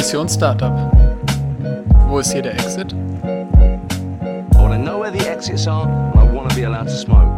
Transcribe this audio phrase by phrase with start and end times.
[0.00, 0.72] Mission Startup.
[2.08, 2.94] Wo ist hier der Exit?
[2.94, 6.94] I want to know where the exits are and I want to be allowed to
[6.94, 7.28] smoke.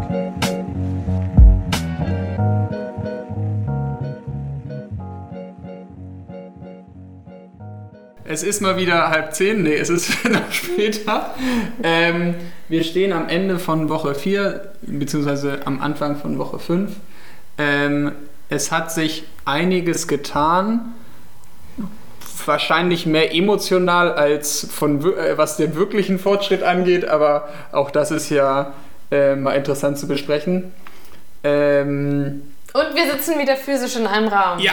[8.22, 11.34] Es ist mal wieder halb zehn, nee, es ist noch später.
[11.82, 12.36] Ähm,
[12.68, 16.92] wir stehen am Ende von Woche 4, beziehungsweise am Anfang von Woche 5.
[17.58, 18.12] Ähm,
[18.50, 20.94] es hat sich einiges getan.
[22.46, 28.30] Wahrscheinlich mehr emotional als von äh, was den wirklichen Fortschritt angeht, aber auch das ist
[28.30, 28.72] ja
[29.10, 30.72] äh, mal interessant zu besprechen.
[31.44, 32.42] Ähm,
[32.72, 34.58] Und wir sitzen wieder physisch in einem Raum.
[34.58, 34.72] ja.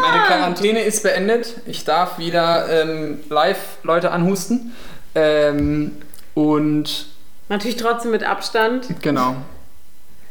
[0.00, 1.54] Meine Quarantäne ist beendet.
[1.66, 4.74] Ich darf wieder ähm, live Leute anhusten.
[5.14, 5.92] Ähm,
[6.34, 7.06] und
[7.48, 8.86] Natürlich trotzdem mit Abstand.
[9.02, 9.36] genau.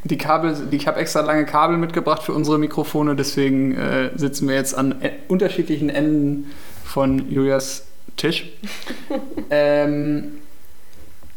[0.04, 4.48] Die Kabel, die- ich habe extra lange Kabel mitgebracht für unsere Mikrofone, deswegen äh, sitzen
[4.48, 6.52] wir jetzt an äh, unterschiedlichen Enden
[6.84, 7.86] von Julias
[8.18, 8.52] Tisch.
[9.50, 10.40] ähm,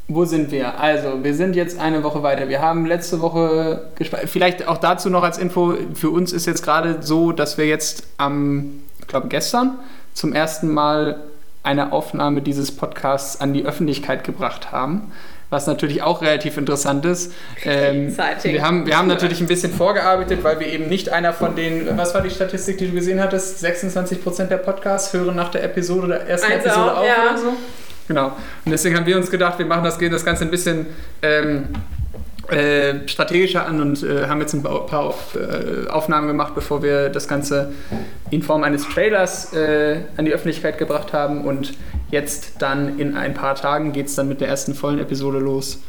[0.08, 0.78] wo sind wir?
[0.80, 2.48] Also, wir sind jetzt eine Woche weiter.
[2.48, 3.90] Wir haben letzte Woche
[4.26, 8.06] Vielleicht auch dazu noch als Info: Für uns ist jetzt gerade so, dass wir jetzt
[8.18, 9.78] am, ich glaube, gestern
[10.12, 11.20] zum ersten Mal
[11.62, 15.12] eine Aufnahme dieses Podcasts an die Öffentlichkeit gebracht haben.
[15.54, 17.32] Was natürlich auch relativ interessant ist.
[17.64, 21.54] Ähm, wir, haben, wir haben natürlich ein bisschen vorgearbeitet, weil wir eben nicht einer von
[21.54, 23.64] den, was war die Statistik, die du gesehen hattest?
[23.64, 27.30] 26% der Podcasts hören nach der Episode der ersten Also Episode auch, auf ja.
[27.30, 27.52] oder so.
[28.08, 28.26] Genau.
[28.64, 30.86] Und deswegen haben wir uns gedacht, wir machen das, gehen das Ganze ein bisschen
[31.22, 31.68] ähm,
[32.48, 36.82] äh, strategischer an und äh, haben jetzt ein paar paar auf, äh, Aufnahmen gemacht, bevor
[36.82, 37.70] wir das Ganze
[38.30, 41.44] in Form eines Trailers äh, an die Öffentlichkeit gebracht haben.
[41.44, 41.74] Und
[42.14, 45.82] jetzt dann in ein paar Tagen geht es dann mit der ersten vollen Episode los.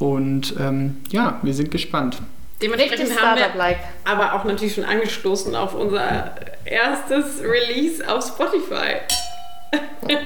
[0.00, 2.18] Und ähm, ja, wir sind gespannt.
[2.60, 8.96] Dementsprechend haben wir aber auch natürlich schon angestoßen auf unser erstes Release auf Spotify.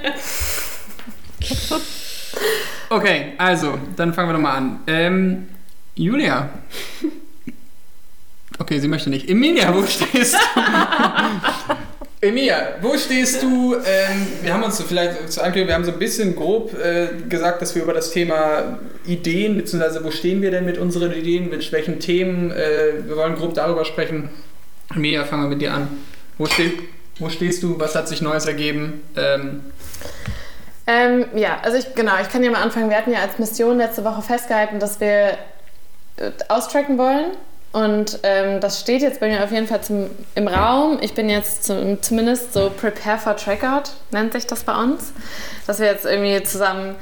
[2.89, 4.81] Okay, also, dann fangen wir doch mal an.
[4.87, 5.48] Ähm,
[5.95, 6.48] Julia.
[8.59, 9.29] Okay, sie möchte nicht.
[9.29, 10.39] Emilia, wo stehst du?
[12.25, 13.75] Emilia, wo stehst du?
[13.75, 17.09] Ähm, wir haben uns so vielleicht zu Ankündigung, wir haben so ein bisschen grob äh,
[17.29, 21.51] gesagt, dass wir über das Thema Ideen, beziehungsweise wo stehen wir denn mit unseren Ideen,
[21.51, 24.31] mit welchen Themen, äh, wir wollen grob darüber sprechen.
[24.95, 25.89] Emilia, fangen wir mit dir an.
[26.39, 26.71] Wo, steh,
[27.19, 27.81] wo stehst du?
[27.81, 29.03] Was hat sich Neues ergeben?
[29.17, 29.73] Ähm,
[30.87, 32.89] Ähm, ja, also ich, genau, ich kann ja mal anfangen.
[32.89, 35.39] Wir hatten ja als Mission letzte Woche festgehalten, dass wir
[36.19, 37.33] äh, austracken wollen.
[37.73, 40.99] Und ähm, das steht jetzt bei mir auf jeden Fall zum, im Raum.
[41.01, 45.15] Ich bin jetzt zum, zumindest so Prepare for Trackout, nennt sich das bei uns.
[45.67, 46.97] Dass wir jetzt irgendwie zusammen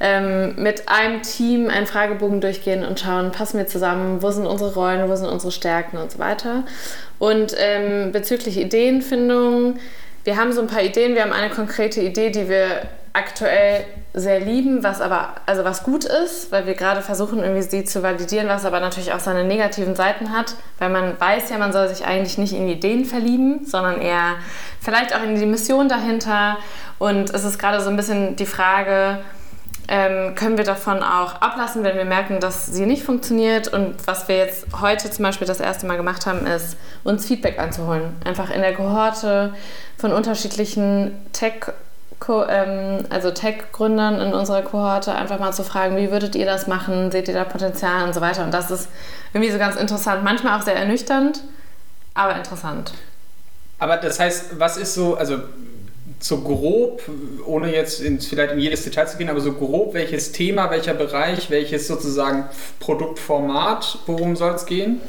[0.00, 4.74] ähm, mit einem Team einen Fragebogen durchgehen und schauen, passen wir zusammen, wo sind unsere
[4.74, 6.64] Rollen, wo sind unsere Stärken und so weiter.
[7.20, 9.78] Und ähm, bezüglich Ideenfindung,
[10.24, 12.82] wir haben so ein paar Ideen, wir haben eine konkrete Idee, die wir
[13.18, 13.84] aktuell
[14.14, 18.02] sehr lieben, was aber, also was gut ist, weil wir gerade versuchen, irgendwie sie zu
[18.02, 21.88] validieren, was aber natürlich auch seine negativen Seiten hat, weil man weiß ja, man soll
[21.88, 24.36] sich eigentlich nicht in Ideen verlieben, sondern eher
[24.80, 26.56] vielleicht auch in die Mission dahinter.
[26.98, 29.18] Und es ist gerade so ein bisschen die Frage,
[29.88, 33.68] ähm, können wir davon auch ablassen, wenn wir merken, dass sie nicht funktioniert.
[33.68, 37.58] Und was wir jetzt heute zum Beispiel das erste Mal gemacht haben, ist, uns Feedback
[37.58, 38.16] einzuholen.
[38.24, 39.54] Einfach in der Kohorte
[39.96, 41.72] von unterschiedlichen Tech-
[42.20, 47.28] also Tech-Gründern in unserer Kohorte einfach mal zu fragen, wie würdet ihr das machen, seht
[47.28, 48.44] ihr da Potenzial und so weiter.
[48.44, 48.88] Und das ist
[49.32, 51.42] irgendwie so ganz interessant, manchmal auch sehr ernüchternd,
[52.14, 52.92] aber interessant.
[53.78, 55.38] Aber das heißt, was ist so, also
[56.20, 57.02] so grob,
[57.46, 60.94] ohne jetzt ins, vielleicht in jedes Detail zu gehen, aber so grob, welches Thema, welcher
[60.94, 62.48] Bereich, welches sozusagen
[62.80, 65.00] Produktformat, worum soll es gehen?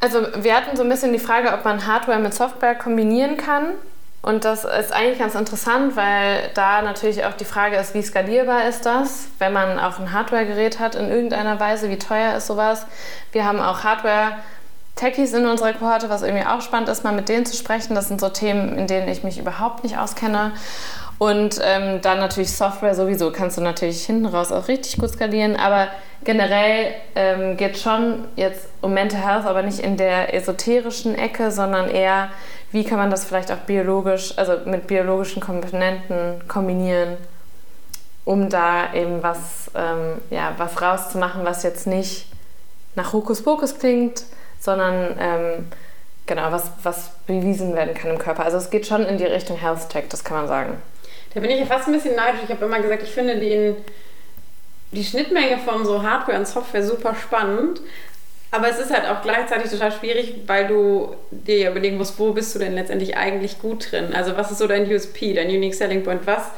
[0.00, 3.72] Also wir hatten so ein bisschen die Frage, ob man Hardware mit Software kombinieren kann.
[4.20, 8.68] Und das ist eigentlich ganz interessant, weil da natürlich auch die Frage ist, wie skalierbar
[8.68, 12.84] ist das, wenn man auch ein Hardware-Gerät hat in irgendeiner Weise, wie teuer ist sowas.
[13.30, 17.46] Wir haben auch Hardware-Techies in unserer Kohorte, was irgendwie auch spannend ist, mal mit denen
[17.46, 17.94] zu sprechen.
[17.94, 20.52] Das sind so Themen, in denen ich mich überhaupt nicht auskenne.
[21.18, 25.56] Und ähm, dann natürlich Software sowieso kannst du natürlich hinten raus auch richtig gut skalieren.
[25.56, 25.88] Aber
[26.22, 31.90] generell ähm, geht schon jetzt um Mental Health, aber nicht in der esoterischen Ecke, sondern
[31.90, 32.30] eher,
[32.70, 37.16] wie kann man das vielleicht auch biologisch, also mit biologischen Komponenten kombinieren,
[38.24, 42.26] um da eben was, ähm, ja, was rauszumachen, was jetzt nicht
[42.94, 44.22] nach Hokuspokus klingt,
[44.60, 45.66] sondern ähm,
[46.26, 48.44] genau, was, was bewiesen werden kann im Körper.
[48.44, 50.82] Also es geht schon in die Richtung Health Tech, das kann man sagen.
[51.34, 52.40] Da bin ich ja fast ein bisschen neidisch.
[52.44, 53.76] Ich habe immer gesagt, ich finde den,
[54.92, 57.80] die Schnittmenge von so Hardware und Software super spannend.
[58.50, 62.32] Aber es ist halt auch gleichzeitig total schwierig, weil du dir ja überlegen musst, wo
[62.32, 64.14] bist du denn letztendlich eigentlich gut drin?
[64.14, 66.26] Also was ist so dein USP, dein Unique Selling Point?
[66.26, 66.50] Was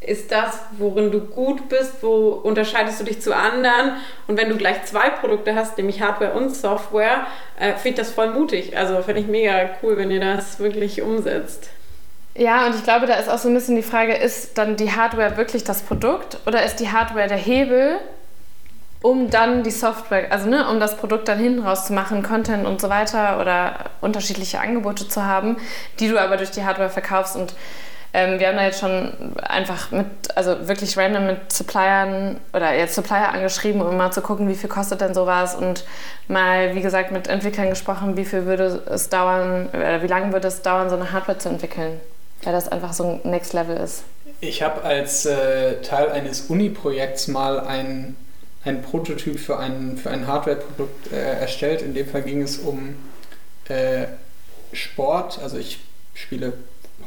[0.00, 2.02] ist das, worin du gut bist?
[2.02, 3.96] Wo unterscheidest du dich zu anderen?
[4.26, 7.26] Und wenn du gleich zwei Produkte hast, nämlich Hardware und Software,
[7.58, 8.76] äh, finde ich das voll mutig.
[8.76, 11.70] Also finde ich mega cool, wenn ihr das wirklich umsetzt.
[12.38, 14.92] Ja, und ich glaube, da ist auch so ein bisschen die Frage, ist dann die
[14.92, 17.98] Hardware wirklich das Produkt oder ist die Hardware der Hebel,
[19.02, 22.64] um dann die Software, also ne, um das Produkt dann hinten raus zu machen, Content
[22.64, 25.56] und so weiter oder unterschiedliche Angebote zu haben,
[25.98, 27.34] die du aber durch die Hardware verkaufst.
[27.34, 27.54] Und
[28.14, 30.06] ähm, wir haben da jetzt schon einfach mit,
[30.36, 34.70] also wirklich random mit Suppliern oder jetzt Supplier angeschrieben, um mal zu gucken, wie viel
[34.70, 35.84] kostet denn sowas und
[36.28, 40.46] mal, wie gesagt, mit Entwicklern gesprochen, wie viel würde es dauern oder wie lange würde
[40.46, 42.00] es dauern, so eine Hardware zu entwickeln,
[42.42, 44.02] weil das einfach so ein Next Level ist.
[44.40, 48.16] Ich habe als äh, Teil eines Uni-Projekts mal ein
[48.64, 51.82] ein Prototyp für ein, für ein Hardware-Produkt äh, erstellt.
[51.82, 52.96] In dem Fall ging es um
[53.68, 54.06] äh,
[54.72, 55.40] Sport.
[55.42, 55.80] Also ich
[56.14, 56.52] spiele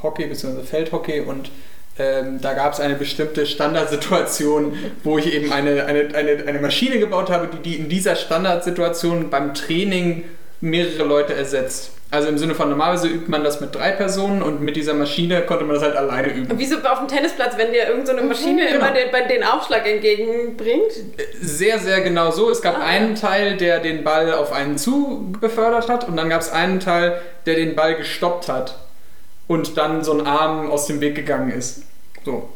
[0.01, 0.63] Hockey bzw.
[0.63, 1.51] Feldhockey und
[1.99, 6.99] ähm, da gab es eine bestimmte Standardsituation, wo ich eben eine, eine, eine, eine Maschine
[6.99, 10.23] gebaut habe, die, die in dieser Standardsituation beim Training
[10.61, 11.91] mehrere Leute ersetzt.
[12.11, 15.43] Also im Sinne von normalerweise übt man das mit drei Personen und mit dieser Maschine
[15.43, 16.51] konnte man das halt alleine üben.
[16.51, 18.85] Und wieso auf dem Tennisplatz, wenn dir irgendeine so Maschine mhm, genau.
[18.85, 20.91] immer den, den Aufschlag entgegenbringt?
[21.39, 22.49] Sehr, sehr genau so.
[22.49, 22.83] Es gab ah.
[22.83, 26.81] einen Teil, der den Ball auf einen zu befördert hat und dann gab es einen
[26.81, 28.77] Teil, der den Ball gestoppt hat
[29.47, 31.83] und dann so ein Arm aus dem Weg gegangen ist.
[32.25, 32.49] So.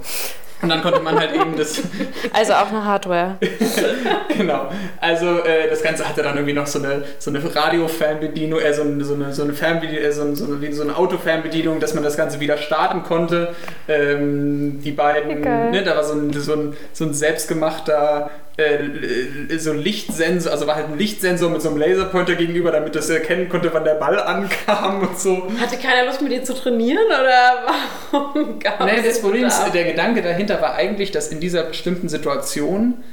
[0.65, 1.79] Und dann konnte man halt eben das.
[2.33, 3.37] Also auch eine Hardware.
[4.37, 4.69] genau.
[4.99, 8.81] Also äh, das Ganze hatte dann irgendwie noch so eine, so eine Radio-Fernbedienung, äh, so,
[8.81, 11.93] eine, so eine, so eine, Fernbedienung, äh, so, eine, so, eine, so eine Autofernbedienung, dass
[11.93, 13.53] man das Ganze wieder starten konnte.
[13.87, 19.71] Ähm, die beiden, ne, da war so ein, so ein, so ein selbstgemachter äh, so
[19.71, 23.49] ein Lichtsensor, also war halt ein Lichtsensor mit so einem Laserpointer gegenüber, damit das erkennen
[23.49, 25.47] konnte, wann der Ball ankam und so.
[25.59, 27.65] Hatte keiner Lust mit dir zu trainieren oder
[28.11, 32.07] warum gab nee, das Problem ist, der Gedanke dahinter war eigentlich, dass in dieser bestimmten
[32.07, 33.03] Situation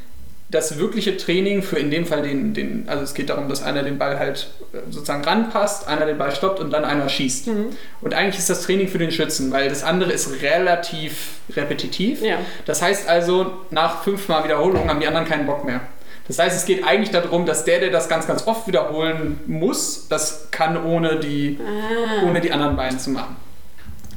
[0.52, 3.82] das wirkliche Training für in dem Fall den, den, also es geht darum, dass einer
[3.82, 7.49] den Ball halt äh, sozusagen ranpasst, einer den Ball stoppt und dann einer schießt.
[7.49, 7.70] Mhm.
[8.02, 12.22] Und eigentlich ist das Training für den Schützen, weil das andere ist relativ repetitiv.
[12.22, 12.37] Ja.
[12.66, 15.81] Das heißt also, nach fünfmal Wiederholung haben die anderen keinen Bock mehr.
[16.28, 20.06] Das heißt, es geht eigentlich darum, dass der, der das ganz, ganz oft wiederholen muss,
[20.08, 22.26] das kann, ohne die, ah.
[22.28, 23.37] ohne die anderen beiden zu machen.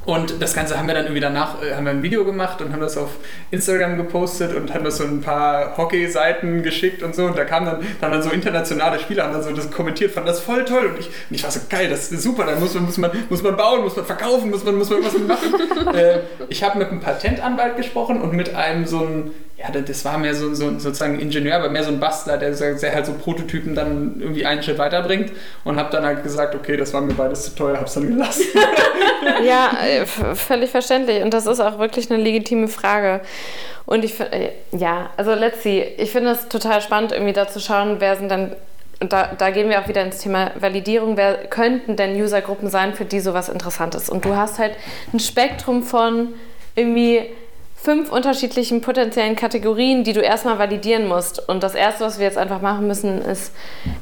[0.06, 2.72] Und das Ganze haben wir dann irgendwie danach äh, haben wir ein Video gemacht und
[2.72, 3.10] haben das auf
[3.50, 7.24] Instagram gepostet und haben das so ein paar Hockey-Seiten geschickt und so.
[7.24, 10.28] Und da kamen dann, dann, dann so internationale Spieler, haben dann so das kommentiert, fanden
[10.28, 10.86] das voll toll.
[10.86, 13.10] Und ich, und ich war so geil, das ist super, da muss man, muss man,
[13.28, 15.94] muss man bauen, muss man verkaufen, muss man, muss man was machen.
[15.94, 20.18] äh, ich habe mit einem Patentanwalt gesprochen und mit einem so ein ja, das war
[20.18, 23.74] mehr so, so sozusagen Ingenieur, aber mehr so ein Bastler, der, der halt so Prototypen
[23.74, 25.32] dann irgendwie einen Schritt weiterbringt
[25.64, 28.44] und habe dann halt gesagt, okay, das war mir beides zu teuer, hab's dann gelassen.
[29.44, 33.22] ja, äh, völlig verständlich und das ist auch wirklich eine legitime Frage.
[33.86, 37.48] Und ich finde, äh, ja, also let's see, ich finde es total spannend, irgendwie da
[37.48, 38.56] zu schauen, wer sind dann
[38.98, 41.18] und da, da, gehen wir auch wieder ins Thema Validierung.
[41.18, 44.08] Wer könnten denn Usergruppen sein, für die sowas interessant ist?
[44.08, 44.72] Und du hast halt
[45.12, 46.32] ein Spektrum von
[46.74, 47.26] irgendwie
[47.86, 51.48] fünf unterschiedlichen potenziellen Kategorien, die du erstmal validieren musst.
[51.48, 53.52] Und das Erste, was wir jetzt einfach machen müssen, ist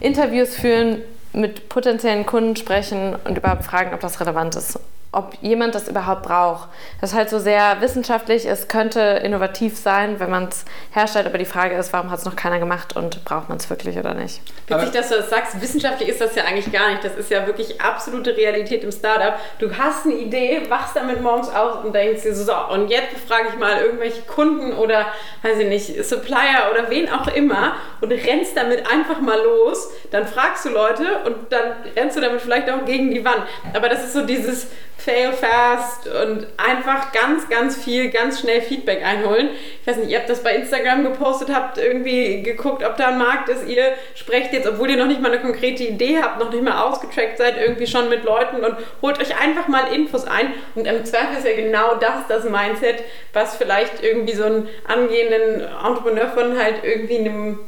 [0.01, 1.03] Interviews führen,
[1.35, 4.79] mit potenziellen Kunden sprechen und überhaupt fragen, ob das relevant ist
[5.15, 6.69] ob jemand das überhaupt braucht.
[7.01, 11.39] Das ist halt so sehr wissenschaftlich, es könnte innovativ sein, wenn man es herstellt, aber
[11.39, 14.15] die Frage ist, warum hat es noch keiner gemacht und braucht man es wirklich oder
[14.15, 14.41] nicht?
[14.67, 17.05] Witzig, dass du das sagst, wissenschaftlich ist das ja eigentlich gar nicht.
[17.05, 19.35] Das ist ja wirklich absolute Realität im Startup.
[19.59, 23.13] Du hast eine Idee, wachst damit morgens auf und denkst dir so, so und jetzt
[23.13, 25.07] befrage ich mal irgendwelche Kunden oder,
[25.43, 29.91] weiß ich nicht, Supplier oder wen auch immer und rennst damit einfach mal los.
[30.11, 33.43] Dann fragst du Leute und dann rennst du damit vielleicht auch gegen die Wand.
[33.73, 34.69] Aber das ist so dieses
[35.05, 39.51] fail fast und einfach ganz, ganz viel, ganz schnell Feedback einholen.
[39.81, 43.19] Ich weiß nicht, ihr habt das bei Instagram gepostet, habt irgendwie geguckt, ob da ein
[43.19, 43.69] Markt ist.
[43.69, 46.83] Ihr sprecht jetzt, obwohl ihr noch nicht mal eine konkrete Idee habt, noch nicht mal
[46.83, 50.55] ausgetrackt seid, irgendwie schon mit Leuten und holt euch einfach mal Infos ein.
[50.75, 55.61] Und im Zweifel ist ja genau das das Mindset, was vielleicht irgendwie so einen angehenden
[55.61, 57.61] Entrepreneur von halt irgendwie einem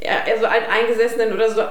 [0.00, 1.62] ja, so alteingesessenen oder so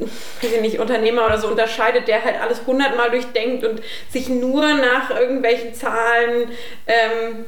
[0.00, 4.74] weiß ich nicht, Unternehmer oder so unterscheidet, der halt alles hundertmal durchdenkt und sich nur
[4.74, 6.50] nach irgendwelchen Zahlen
[6.86, 7.46] ähm,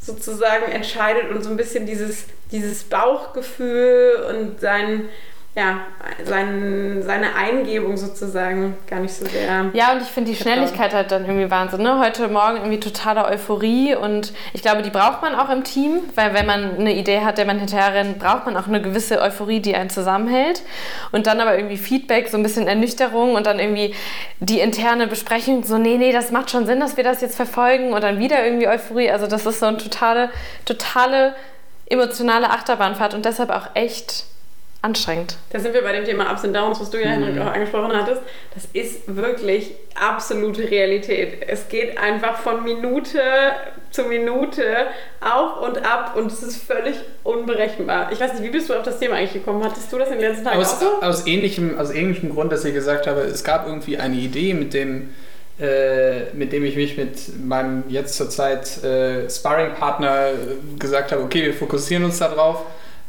[0.00, 5.08] sozusagen entscheidet und so ein bisschen dieses, dieses Bauchgefühl und sein,
[5.58, 5.80] ja,
[6.24, 9.70] sein, seine Eingebung sozusagen gar nicht so sehr.
[9.72, 11.82] Ja, und ich finde die Schnelligkeit halt dann irgendwie Wahnsinn.
[11.82, 11.98] Ne?
[11.98, 16.32] Heute Morgen irgendwie totale Euphorie und ich glaube, die braucht man auch im Team, weil
[16.32, 19.58] wenn man eine Idee hat, der man hinterher rennt, braucht man auch eine gewisse Euphorie,
[19.58, 20.62] die einen zusammenhält.
[21.10, 23.96] Und dann aber irgendwie Feedback, so ein bisschen Ernüchterung und dann irgendwie
[24.38, 27.94] die interne Besprechung, so, nee, nee, das macht schon Sinn, dass wir das jetzt verfolgen
[27.94, 29.10] und dann wieder irgendwie Euphorie.
[29.10, 30.30] Also das ist so eine totale,
[30.64, 31.34] totale
[31.86, 34.24] emotionale Achterbahnfahrt und deshalb auch echt
[34.80, 35.36] anstrengend.
[35.50, 37.96] Da sind wir bei dem Thema Ups und Downs, was du ja, Henrik, auch angesprochen
[37.96, 38.22] hattest.
[38.54, 41.44] Das ist wirklich absolute Realität.
[41.48, 43.20] Es geht einfach von Minute
[43.90, 44.86] zu Minute
[45.20, 46.94] auf und ab und es ist völlig
[47.24, 48.12] unberechenbar.
[48.12, 49.64] Ich weiß nicht, wie bist du auf das Thema eigentlich gekommen?
[49.64, 51.02] Hattest du das in den letzten Tagen Aus, auch so?
[51.02, 54.74] aus, ähnlichem, aus ähnlichem Grund, dass ich gesagt habe, es gab irgendwie eine Idee, mit
[54.74, 55.10] dem,
[55.58, 60.30] äh, mit dem ich mich mit meinem jetzt zurzeit äh, Sparring-Partner
[60.78, 62.64] gesagt habe, okay, wir fokussieren uns darauf.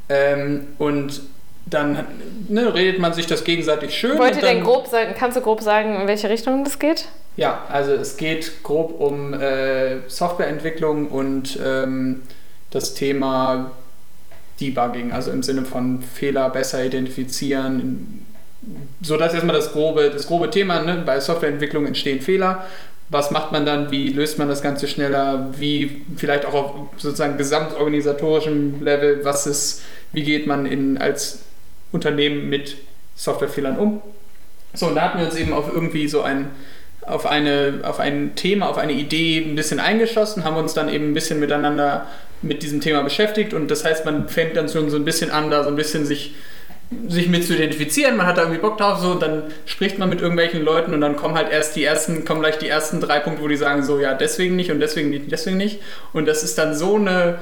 [0.08, 1.22] Ähm, und
[1.70, 2.06] dann
[2.48, 4.18] ne, redet man sich das gegenseitig schön.
[4.18, 7.06] Wollt ihr denn grob sagen, kannst du grob sagen, in welche Richtung das geht?
[7.38, 12.22] Ja, also es geht grob um äh, Softwareentwicklung und ähm,
[12.72, 13.72] das Thema
[14.60, 18.26] Debugging, also im Sinne von Fehler besser identifizieren.
[19.02, 20.82] So, das ist erstmal das grobe, das grobe Thema.
[20.82, 21.02] Ne?
[21.06, 22.66] Bei Softwareentwicklung entstehen Fehler.
[23.08, 23.90] Was macht man dann?
[23.90, 25.50] Wie löst man das Ganze schneller?
[25.58, 29.22] Wie vielleicht auch auf sozusagen gesamtorganisatorischem Level?
[29.24, 31.40] Was ist, wie geht man in, als
[31.92, 32.78] Unternehmen mit
[33.16, 34.02] Softwarefehlern um?
[34.74, 36.52] So, und da hatten wir uns eben auf irgendwie so ein,
[37.02, 41.12] auf, eine, auf ein Thema, auf eine Idee ein bisschen eingeschossen, haben uns dann eben
[41.12, 42.08] ein bisschen miteinander
[42.42, 45.50] mit diesem Thema beschäftigt und das heißt, man fängt dann schon so ein bisschen an,
[45.50, 46.36] da so ein bisschen sich,
[47.08, 50.08] sich mit zu identifizieren, man hat da irgendwie Bock drauf, so, und dann spricht man
[50.10, 53.20] mit irgendwelchen Leuten und dann kommen halt erst die ersten, kommen gleich die ersten drei
[53.20, 55.82] Punkte, wo die sagen, so, ja, deswegen nicht und deswegen nicht, deswegen nicht.
[56.14, 57.40] Und das ist dann so eine,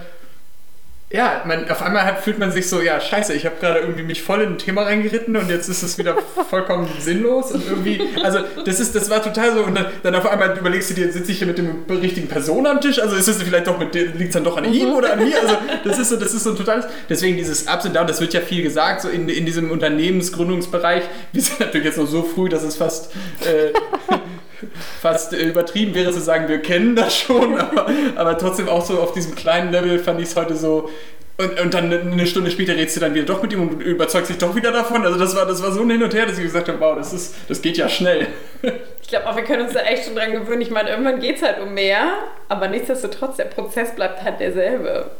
[1.09, 4.03] ja, man, auf einmal hat, fühlt man sich so, ja, scheiße, ich habe gerade irgendwie
[4.03, 6.17] mich voll in ein Thema reingeritten und jetzt ist es wieder
[6.49, 10.25] vollkommen sinnlos und irgendwie, also das ist, das war total so und dann, dann auf
[10.29, 13.29] einmal überlegst du dir, sitze ich hier mit dem richtigen Person am Tisch, also ist
[13.29, 15.97] es vielleicht doch mit liegt es dann doch an ihm oder an mir, also das
[15.97, 18.41] ist so, das ist so ein totales, deswegen dieses Ups und Downs, das wird ja
[18.41, 22.63] viel gesagt, so in, in diesem Unternehmensgründungsbereich, wir sind natürlich jetzt noch so früh, dass
[22.63, 23.13] es fast,
[23.45, 23.71] äh,
[25.01, 29.13] fast übertrieben wäre zu sagen, wir kennen das schon, aber, aber trotzdem auch so auf
[29.13, 30.89] diesem kleinen Level fand ich es heute so.
[31.39, 34.31] Und, und dann eine Stunde später redest du dann wieder doch mit ihm und überzeugst
[34.31, 35.05] dich doch wieder davon.
[35.05, 36.97] Also das war, das war so ein Hin und Her, dass ich gesagt habe, wow,
[36.97, 38.27] das, ist, das geht ja schnell.
[38.99, 40.59] Ich glaube auch, wir können uns da echt schon dran gewöhnen.
[40.59, 42.11] Ich meine, irgendwann geht es halt um mehr,
[42.49, 45.11] aber nichtsdestotrotz, der Prozess bleibt halt derselbe.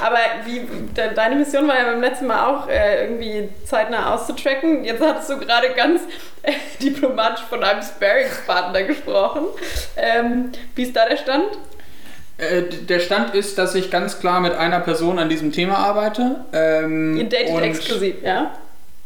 [0.00, 0.60] Aber wie,
[0.96, 4.84] de, deine Mission war ja beim letzten Mal auch äh, irgendwie zeitnah auszutracken.
[4.84, 6.02] Jetzt hattest du gerade ganz
[6.42, 6.52] äh,
[6.82, 9.46] diplomatisch von einem Sparringspartner gesprochen.
[9.96, 11.46] Ähm, wie ist da der Stand?
[12.38, 16.44] Äh, der Stand ist, dass ich ganz klar mit einer Person an diesem Thema arbeite.
[16.52, 18.52] Ähm, Ihr datet exklusiv, ja?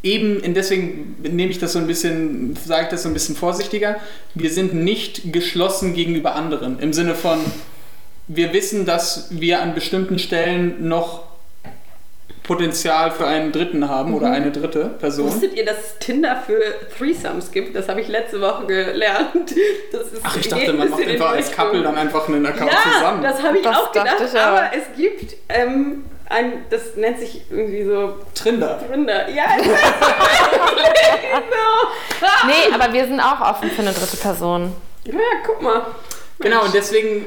[0.02, 3.96] Eben, deswegen nehme ich das so ein bisschen, sage ich das so ein bisschen vorsichtiger.
[4.34, 6.80] Wir sind nicht geschlossen gegenüber anderen.
[6.80, 7.38] Im Sinne von,
[8.34, 11.24] wir wissen, dass wir an bestimmten Stellen noch
[12.42, 15.26] Potenzial für einen Dritten haben oder eine dritte Person.
[15.28, 16.60] Wusstet ihr, dass es Tinder für
[16.98, 17.76] Threesomes gibt?
[17.76, 19.54] Das habe ich letzte Woche gelernt.
[19.92, 21.52] Das ist Ach, ich dachte, man macht einfach als.
[21.52, 23.22] Couple dann einfach einen Account Ja, zusammen.
[23.22, 27.42] das habe ich Das auch gedacht, ich aber es gibt ähm, ein, das nennt sich
[27.48, 28.80] irgendwie so Trinder.
[28.90, 29.28] Rinder.
[29.30, 29.76] Ja, genau.
[32.46, 34.72] Nee, aber wir sind auch offen für eine dritte Person.
[35.04, 35.14] Ja,
[35.46, 35.86] guck mal.
[36.40, 37.26] Genau, und deswegen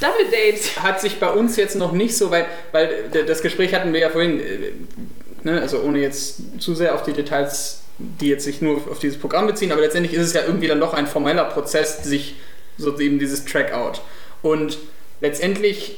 [0.00, 0.82] Double Date.
[0.82, 4.00] hat sich bei uns jetzt noch nicht so weit, weil d- das Gespräch hatten wir
[4.00, 4.44] ja vorhin, äh,
[5.42, 9.18] ne, also ohne jetzt zu sehr auf die Details, die jetzt sich nur auf dieses
[9.18, 12.34] Programm beziehen, aber letztendlich ist es ja irgendwie dann doch ein formeller Prozess, sich
[12.78, 14.02] so eben dieses Trackout.
[14.42, 14.76] Und
[15.22, 15.96] letztendlich,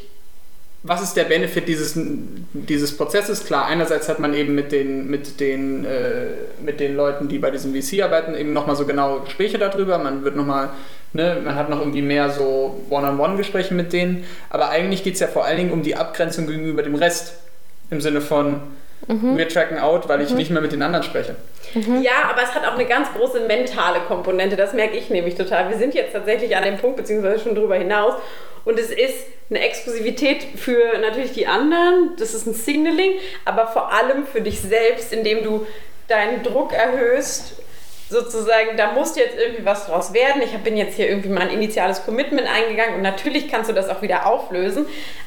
[0.85, 3.45] was ist der Benefit dieses, dieses Prozesses?
[3.45, 6.29] Klar, einerseits hat man eben mit den, mit den, äh,
[6.65, 9.99] mit den Leuten, die bei diesem VC arbeiten, eben nochmal so genau Gespräche darüber.
[9.99, 10.71] Man wird nochmal,
[11.13, 14.25] ne, man hat noch irgendwie mehr so One-on-One-Gespräche mit denen.
[14.51, 17.35] Aber eigentlich geht es ja vor allen Dingen um die Abgrenzung gegenüber dem Rest.
[17.91, 18.61] Im Sinne von,
[19.07, 21.37] wir tracken out, weil ich nicht mehr mit den anderen spreche.
[22.03, 24.57] Ja, aber es hat auch eine ganz große mentale Komponente.
[24.57, 25.71] Das merke ich nämlich total.
[25.71, 28.15] Wir sind jetzt tatsächlich an dem Punkt, beziehungsweise schon drüber hinaus.
[28.67, 32.11] Und es ist eine Exklusivität für natürlich die anderen.
[32.19, 33.13] Das ist ein Signaling,
[33.47, 35.67] aber vor allem für dich selbst, indem du
[36.09, 37.55] deinen Druck erhöhst.
[38.11, 40.41] Sozusagen, da muss jetzt irgendwie was draus werden.
[40.43, 43.89] Ich bin jetzt hier irgendwie mal ein initiales Commitment eingegangen und natürlich kannst du das
[43.89, 44.87] auch wieder auflösen.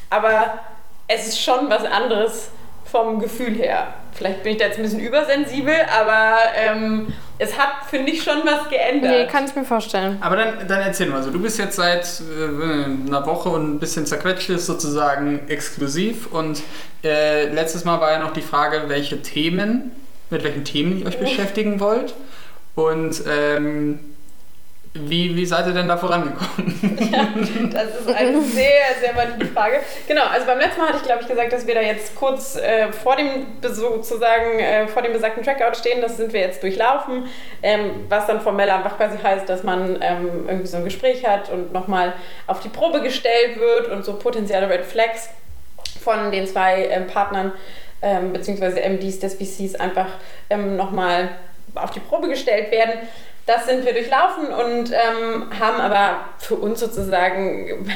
[0.10, 0.60] Aber
[1.08, 2.50] es ist schon was anderes
[2.86, 3.94] vom Gefühl her.
[4.14, 8.40] Vielleicht bin ich da jetzt ein bisschen übersensibel, aber ähm, es hat, finde ich, schon
[8.44, 9.12] was geändert.
[9.12, 10.18] Nee, kann ich mir vorstellen.
[10.20, 13.80] Aber dann, dann erzähl mal, also du bist jetzt seit äh, einer Woche und ein
[13.80, 16.62] bisschen zerquetscht ist sozusagen exklusiv und
[17.04, 19.92] äh, letztes Mal war ja noch die Frage, welche Themen
[20.30, 22.14] mit welchen Themen ihr euch beschäftigen wollt
[22.76, 24.00] und ähm,
[24.94, 26.98] wie, wie seid ihr denn da vorangekommen?
[27.14, 27.28] Ja,
[27.72, 29.80] das ist eine sehr, sehr valide Frage.
[30.06, 32.58] Genau, also beim letzten Mal hatte ich, glaube ich, gesagt, dass wir da jetzt kurz
[32.58, 36.02] äh, vor dem sozusagen äh, vor dem besagten Trackout stehen.
[36.02, 37.28] Das sind wir jetzt durchlaufen,
[37.64, 41.50] ähm, was dann formell einfach quasi heißt, dass man ähm, irgendwie so ein Gespräch hat
[41.50, 42.14] und nochmal
[42.48, 45.30] auf die Probe gestellt wird und so potenzielle Red Flags
[46.04, 47.54] von den zwei ähm, Partnern
[48.02, 50.08] ähm, beziehungsweise MDs des VCs einfach
[50.50, 51.30] ähm, nochmal
[51.76, 52.94] auf die Probe gestellt werden.
[53.46, 57.90] Das sind wir durchlaufen und ähm, haben aber für uns sozusagen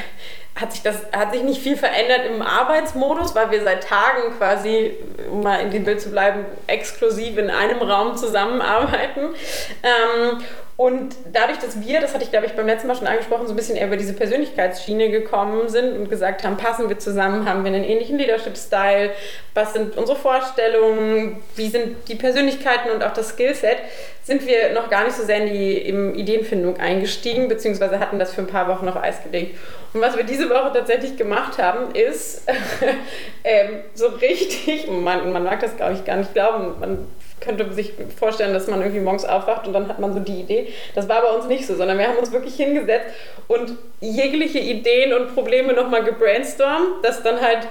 [0.58, 4.96] hat sich das hat sich nicht viel verändert im Arbeitsmodus, weil wir seit Tagen quasi,
[5.30, 9.34] um mal in dem Bild zu bleiben, exklusiv in einem Raum zusammenarbeiten.
[9.82, 10.42] Ähm,
[10.76, 13.54] und dadurch, dass wir, das hatte ich glaube ich beim letzten Mal schon angesprochen, so
[13.54, 17.64] ein bisschen eher über diese Persönlichkeitsschiene gekommen sind und gesagt haben, passen wir zusammen, haben
[17.64, 19.10] wir einen ähnlichen Leadership-Style,
[19.54, 23.78] was sind unsere Vorstellungen, wie sind die Persönlichkeiten und auch das Skillset,
[24.22, 28.34] sind wir noch gar nicht so sehr in die in Ideenfindung eingestiegen, beziehungsweise hatten das
[28.34, 29.56] für ein paar Wochen auf Eis gelegt.
[29.94, 32.42] Und was wir diese Woche tatsächlich gemacht haben, ist
[33.44, 37.06] ähm, so richtig, man, man mag das glaube ich gar nicht glauben, man
[37.40, 40.68] könnte sich vorstellen, dass man irgendwie morgens aufwacht und dann hat man so die Idee.
[40.94, 43.14] Das war bei uns nicht so, sondern wir haben uns wirklich hingesetzt
[43.48, 47.68] und jegliche Ideen und Probleme nochmal gebrainstormt, das dann halt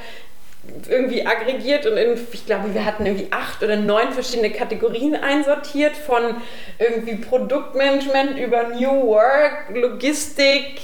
[0.90, 5.96] irgendwie aggregiert und in, ich glaube, wir hatten irgendwie acht oder neun verschiedene Kategorien einsortiert,
[5.96, 6.38] von
[6.80, 10.82] irgendwie Produktmanagement über New Work, Logistik,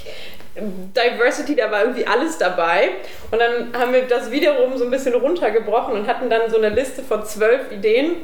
[0.56, 2.90] Diversity, da war irgendwie alles dabei.
[3.32, 6.70] Und dann haben wir das wiederum so ein bisschen runtergebrochen und hatten dann so eine
[6.70, 8.18] Liste von zwölf Ideen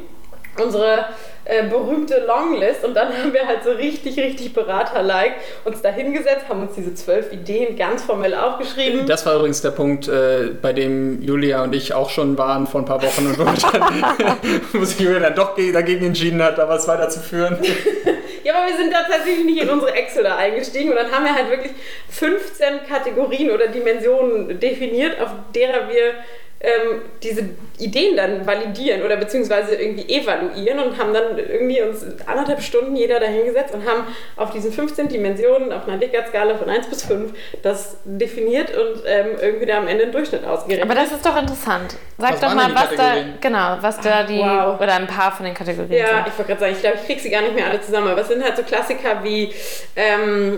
[0.60, 1.06] unsere
[1.50, 5.34] äh, berühmte Longlist und dann haben wir halt so richtig, richtig Berater-like
[5.64, 9.06] uns da hingesetzt, haben uns diese zwölf Ideen ganz formell aufgeschrieben.
[9.08, 12.82] Das war übrigens der Punkt, äh, bei dem Julia und ich auch schon waren vor
[12.82, 13.60] ein paar Wochen und wo, dann,
[14.74, 17.58] wo sich Julia dann doch dagegen entschieden hat, da was weiterzuführen.
[18.44, 21.24] ja, aber wir sind da tatsächlich nicht in unsere Excel da eingestiegen und dann haben
[21.24, 21.72] wir halt wirklich
[22.10, 26.14] 15 Kategorien oder Dimensionen definiert, auf derer wir
[26.60, 32.62] ähm, diese Ideen dann validieren oder beziehungsweise irgendwie evaluieren und haben dann irgendwie uns anderthalb
[32.62, 34.04] Stunden jeder dahingesetzt und haben
[34.36, 39.28] auf diesen 15 Dimensionen auf einer Likert-Skala von 1 bis 5 das definiert und ähm,
[39.40, 40.90] irgendwie da am Ende einen Durchschnitt ausgerechnet.
[40.90, 41.96] Aber das ist doch interessant.
[42.18, 44.80] Sag was doch mal, was da, genau, was da die, wow.
[44.82, 46.28] oder ein paar von den Kategorien Ja, sind.
[46.30, 48.22] ich wollte gerade sagen, ich glaube, ich kriege sie gar nicht mehr alle zusammen, aber
[48.22, 49.54] es sind halt so Klassiker wie
[49.96, 50.58] ähm,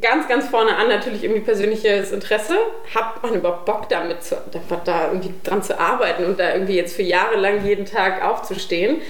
[0.00, 2.56] ganz, ganz vorne an natürlich irgendwie persönliches Interesse.
[2.94, 4.36] Hat man überhaupt Bock damit zu,
[4.84, 9.02] da irgendwie dran zu arbeiten und da irgendwie jetzt für Jahre lang jeden Tag aufzustehen?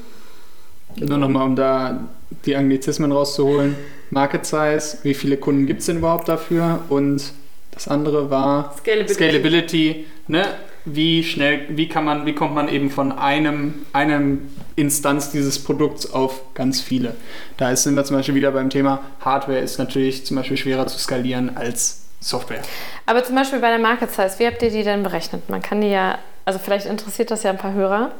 [0.97, 2.01] Nur nochmal, um da
[2.45, 3.75] die Anglizismen rauszuholen.
[4.09, 6.81] Market Size, wie viele Kunden gibt es denn überhaupt dafür?
[6.89, 7.33] Und
[7.75, 9.13] das andere war Scalability.
[9.13, 10.45] Scalability ne?
[10.85, 16.11] Wie schnell, wie kann man, wie kommt man eben von einem, einem Instanz dieses Produkts
[16.11, 17.15] auf ganz viele?
[17.57, 20.99] Da sind wir zum Beispiel wieder beim Thema Hardware ist natürlich zum Beispiel schwerer zu
[20.99, 22.61] skalieren als Software.
[23.07, 25.49] Aber zum Beispiel bei der Market Size, wie habt ihr die denn berechnet?
[25.49, 28.11] Man kann die ja, also vielleicht interessiert das ja ein paar Hörer.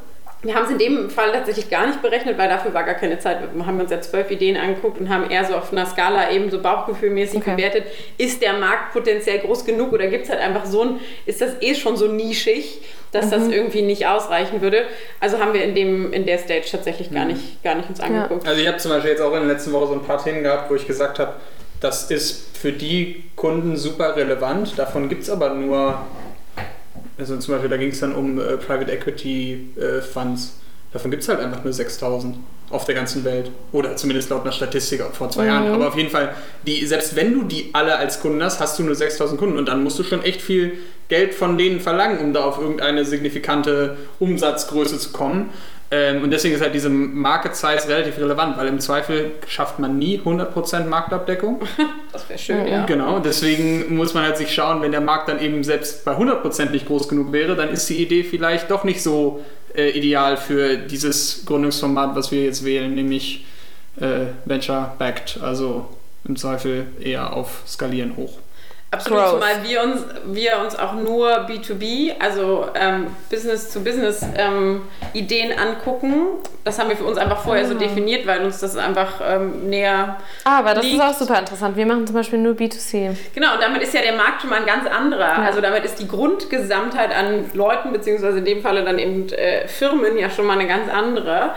[0.42, 3.18] Wir haben es in dem Fall tatsächlich gar nicht berechnet, weil dafür war gar keine
[3.18, 3.40] Zeit.
[3.54, 6.52] Wir haben uns ja zwölf Ideen angeguckt und haben eher so auf einer Skala eben
[6.52, 7.56] so bauchgefühlmäßig okay.
[7.56, 7.86] bewertet,
[8.18, 11.62] ist der Markt potenziell groß genug oder gibt es halt einfach so ein, ist das
[11.62, 13.32] eh schon so nischig, dass mhm.
[13.32, 14.86] das irgendwie nicht ausreichen würde.
[15.20, 17.32] Also haben wir in, dem, in der Stage tatsächlich gar, mhm.
[17.32, 18.44] nicht, gar nicht uns angeguckt.
[18.44, 18.50] Ja.
[18.50, 20.44] Also ich habe zum Beispiel jetzt auch in der letzten Woche so ein paar Themen
[20.44, 21.34] gehabt, wo ich gesagt habe,
[21.80, 26.00] das ist für die Kunden super relevant, davon gibt es aber nur
[27.18, 30.58] also zum Beispiel, da ging es dann um äh, Private Equity äh, Funds.
[30.92, 32.38] Davon gibt es halt einfach nur 6000
[32.70, 33.52] auf der ganzen Welt.
[33.74, 35.48] Oder zumindest laut einer Statistik vor zwei Mhm.
[35.50, 35.74] Jahren.
[35.74, 36.34] Aber auf jeden Fall,
[36.66, 39.58] die, selbst wenn du die alle als Kunden hast, hast du nur 6000 Kunden.
[39.58, 40.74] Und dann musst du schon echt viel
[41.08, 45.50] Geld von denen verlangen, um da auf irgendeine signifikante Umsatzgröße zu kommen.
[45.96, 49.98] Ähm, und deswegen ist halt diese Market Size relativ relevant, weil im Zweifel schafft man
[49.98, 51.62] nie 100% Marktabdeckung.
[52.12, 52.86] Das wäre schön, ja.
[52.86, 56.70] Genau, deswegen muss man halt sich schauen, wenn der Markt dann eben selbst bei 100%
[56.70, 59.44] nicht groß genug wäre, dann ist die Idee vielleicht doch nicht so
[59.76, 63.46] äh, ideal für dieses Gründungsformat, was wir jetzt wählen, nämlich
[64.00, 65.90] äh, Venture-Backed, also
[66.24, 68.40] im Zweifel eher auf Skalieren hoch.
[68.96, 69.34] Absolut, Growth.
[69.34, 74.82] zumal wir uns, wir uns auch nur B2B, also ähm, Business-to-Business ähm,
[75.14, 76.40] Ideen angucken.
[76.64, 80.18] Das haben wir für uns einfach vorher so definiert, weil uns das einfach ähm, näher
[80.44, 80.96] Aber das liegt.
[80.98, 81.78] ist auch super interessant.
[81.78, 83.16] Wir machen zum Beispiel nur B2C.
[83.34, 85.38] Genau, und damit ist ja der Markt schon mal ein ganz anderer.
[85.40, 90.18] Also damit ist die Grundgesamtheit an Leuten, beziehungsweise in dem Falle dann eben äh, Firmen
[90.18, 91.52] ja schon mal eine ganz andere.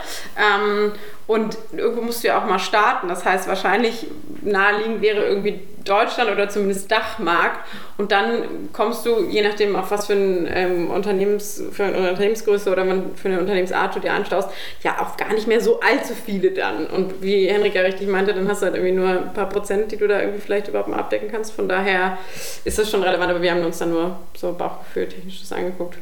[1.29, 3.07] Und irgendwo musst du ja auch mal starten.
[3.07, 4.07] Das heißt, wahrscheinlich
[4.41, 7.69] naheliegend wäre irgendwie Deutschland oder zumindest Dachmarkt.
[7.99, 12.73] Und dann kommst du, je nachdem, auf was für, ein, ähm, Unternehmens, für eine Unternehmensgröße
[12.73, 14.49] oder für eine Unternehmensart du dir anschaust,
[14.83, 16.87] ja auch gar nicht mehr so allzu viele dann.
[16.87, 19.93] Und wie Henrik ja richtig meinte, dann hast du halt irgendwie nur ein paar Prozent,
[19.93, 21.53] die du da irgendwie vielleicht überhaupt mal abdecken kannst.
[21.53, 22.17] Von daher
[22.65, 25.99] ist das schon relevant, aber wir haben uns dann nur so Bauchgefühl technisches angeguckt.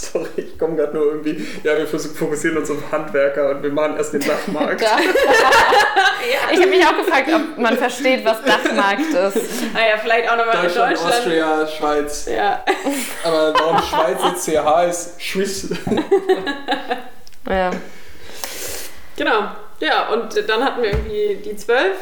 [0.12, 1.46] Sorry, ich komme gerade nur irgendwie.
[1.62, 4.82] Ja, wir fokussieren uns auf Handwerker und wir machen erst den Dachmarkt.
[4.90, 4.98] Ja.
[6.52, 9.72] Ich habe mich auch gefragt, ob man versteht, was Dachmarkt ist.
[9.72, 11.14] Naja, vielleicht auch nochmal in Deutschland, Deutschland.
[11.14, 12.28] Austria, Schweiz.
[12.30, 12.64] Ja.
[13.24, 15.68] Aber warum Schweiz jetzt CH ist Schwiss.
[17.48, 17.70] Ja.
[19.16, 19.50] Genau.
[19.80, 21.96] Ja, und dann hatten wir irgendwie die zwölf,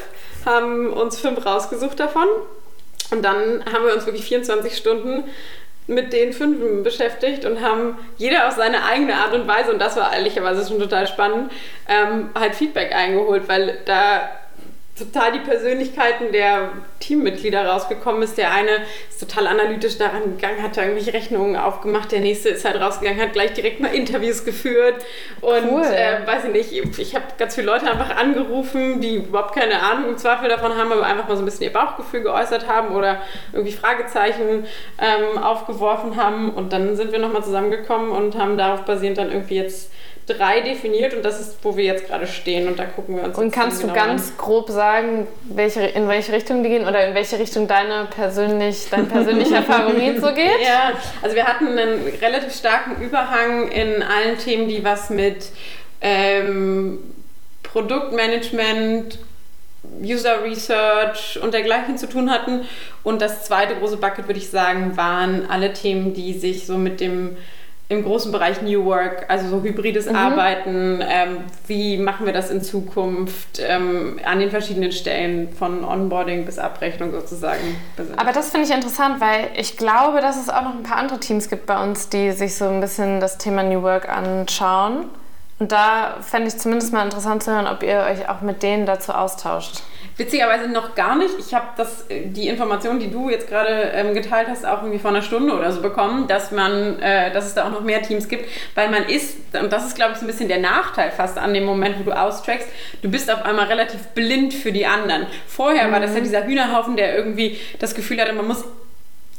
[0.45, 2.27] haben uns fünf rausgesucht davon.
[3.11, 5.25] Und dann haben wir uns wirklich 24 Stunden
[5.89, 9.97] mit den fünf beschäftigt und haben jeder auf seine eigene Art und Weise, und das
[9.97, 11.51] war ehrlicherweise schon total spannend,
[11.89, 14.31] ähm, halt Feedback eingeholt, weil da
[14.99, 18.37] total die Persönlichkeiten der Teammitglieder rausgekommen ist.
[18.39, 18.71] Der eine
[19.09, 22.13] ist total analytisch daran gegangen, hat da irgendwelche Rechnungen aufgemacht.
[22.13, 24.97] Der nächste ist halt rausgegangen, hat gleich direkt mal Interviews geführt.
[25.41, 25.85] Und Cool.
[25.85, 30.11] äh, weiß ich nicht, ich habe ganz viele Leute einfach angerufen, die überhaupt keine Ahnung
[30.11, 33.23] im Zweifel davon haben, aber einfach mal so ein bisschen ihr Bauchgefühl geäußert haben oder
[33.53, 34.67] irgendwie Fragezeichen
[34.99, 36.51] ähm, aufgeworfen haben.
[36.51, 39.93] Und dann sind wir nochmal zusammengekommen und haben darauf basierend dann irgendwie jetzt
[40.29, 43.37] drei definiert und das ist, wo wir jetzt gerade stehen und da gucken wir uns
[43.39, 44.09] Und kannst du genau an.
[44.09, 48.87] ganz grob sagen, welche, in welche Richtung die gehen oder in welche Richtung deine persönlich,
[48.91, 50.61] dein persönlicher Favorit so geht?
[50.65, 55.51] Ja, also wir hatten einen relativ starken Überhang in allen Themen, die was mit
[56.01, 56.99] ähm,
[57.63, 59.19] Produktmanagement,
[60.03, 62.67] User Research und dergleichen zu tun hatten.
[63.03, 67.01] Und das zweite große Bucket, würde ich sagen, waren alle Themen, die sich so mit
[67.01, 67.37] dem
[67.91, 72.61] im großen Bereich New Work, also so hybrides Arbeiten, ähm, wie machen wir das in
[72.61, 77.77] Zukunft ähm, an den verschiedenen Stellen von Onboarding bis Abrechnung sozusagen.
[78.19, 81.19] Aber das finde ich interessant, weil ich glaube, dass es auch noch ein paar andere
[81.19, 85.07] Teams gibt bei uns, die sich so ein bisschen das Thema New Work anschauen.
[85.59, 88.85] Und da fände ich zumindest mal interessant zu hören, ob ihr euch auch mit denen
[88.85, 89.81] dazu austauscht.
[90.19, 91.35] Witzigerweise noch gar nicht.
[91.39, 94.99] Ich habe das, äh, die Information, die du jetzt gerade ähm, geteilt hast, auch irgendwie
[94.99, 98.03] vor einer Stunde oder so bekommen, dass man, äh, dass es da auch noch mehr
[98.03, 101.13] Teams gibt, weil man ist, und das ist glaube ich so ein bisschen der Nachteil
[101.13, 102.69] fast an dem Moment, wo du austrackst,
[103.01, 105.27] du bist auf einmal relativ blind für die anderen.
[105.47, 108.65] Vorher war das ja dieser Hühnerhaufen, der irgendwie das Gefühl hatte, man muss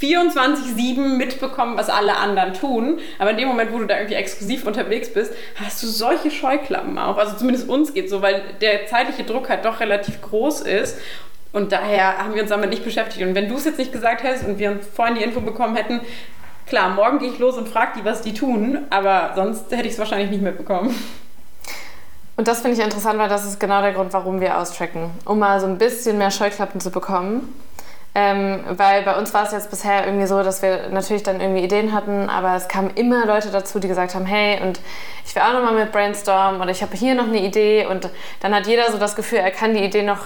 [0.02, 3.00] 24-7 mitbekommen, was alle anderen tun.
[3.18, 6.98] Aber in dem Moment, wo du da irgendwie exklusiv unterwegs bist, hast du solche Scheuklappen
[6.98, 7.18] auch.
[7.18, 10.98] Also zumindest uns geht so, weil der zeitliche Druck halt doch relativ groß ist.
[11.52, 13.26] Und daher haben wir uns damit nicht beschäftigt.
[13.28, 16.00] Und wenn du es jetzt nicht gesagt hättest und wir vorhin die Info bekommen hätten,
[16.68, 18.86] klar, morgen gehe ich los und frage die, was die tun.
[18.92, 20.96] Aber sonst hätte ich es wahrscheinlich nicht mitbekommen.
[22.38, 25.10] Und das finde ich interessant, weil das ist genau der Grund, warum wir austracken.
[25.26, 27.54] Um mal so ein bisschen mehr Scheuklappen zu bekommen.
[28.16, 31.64] Ähm, weil bei uns war es jetzt bisher irgendwie so, dass wir natürlich dann irgendwie
[31.64, 34.80] Ideen hatten, aber es kamen immer Leute dazu, die gesagt haben, hey, und
[35.26, 38.56] ich will auch nochmal mit Brainstorm oder ich habe hier noch eine Idee und dann
[38.56, 40.20] hat jeder so das Gefühl, er kann die Idee noch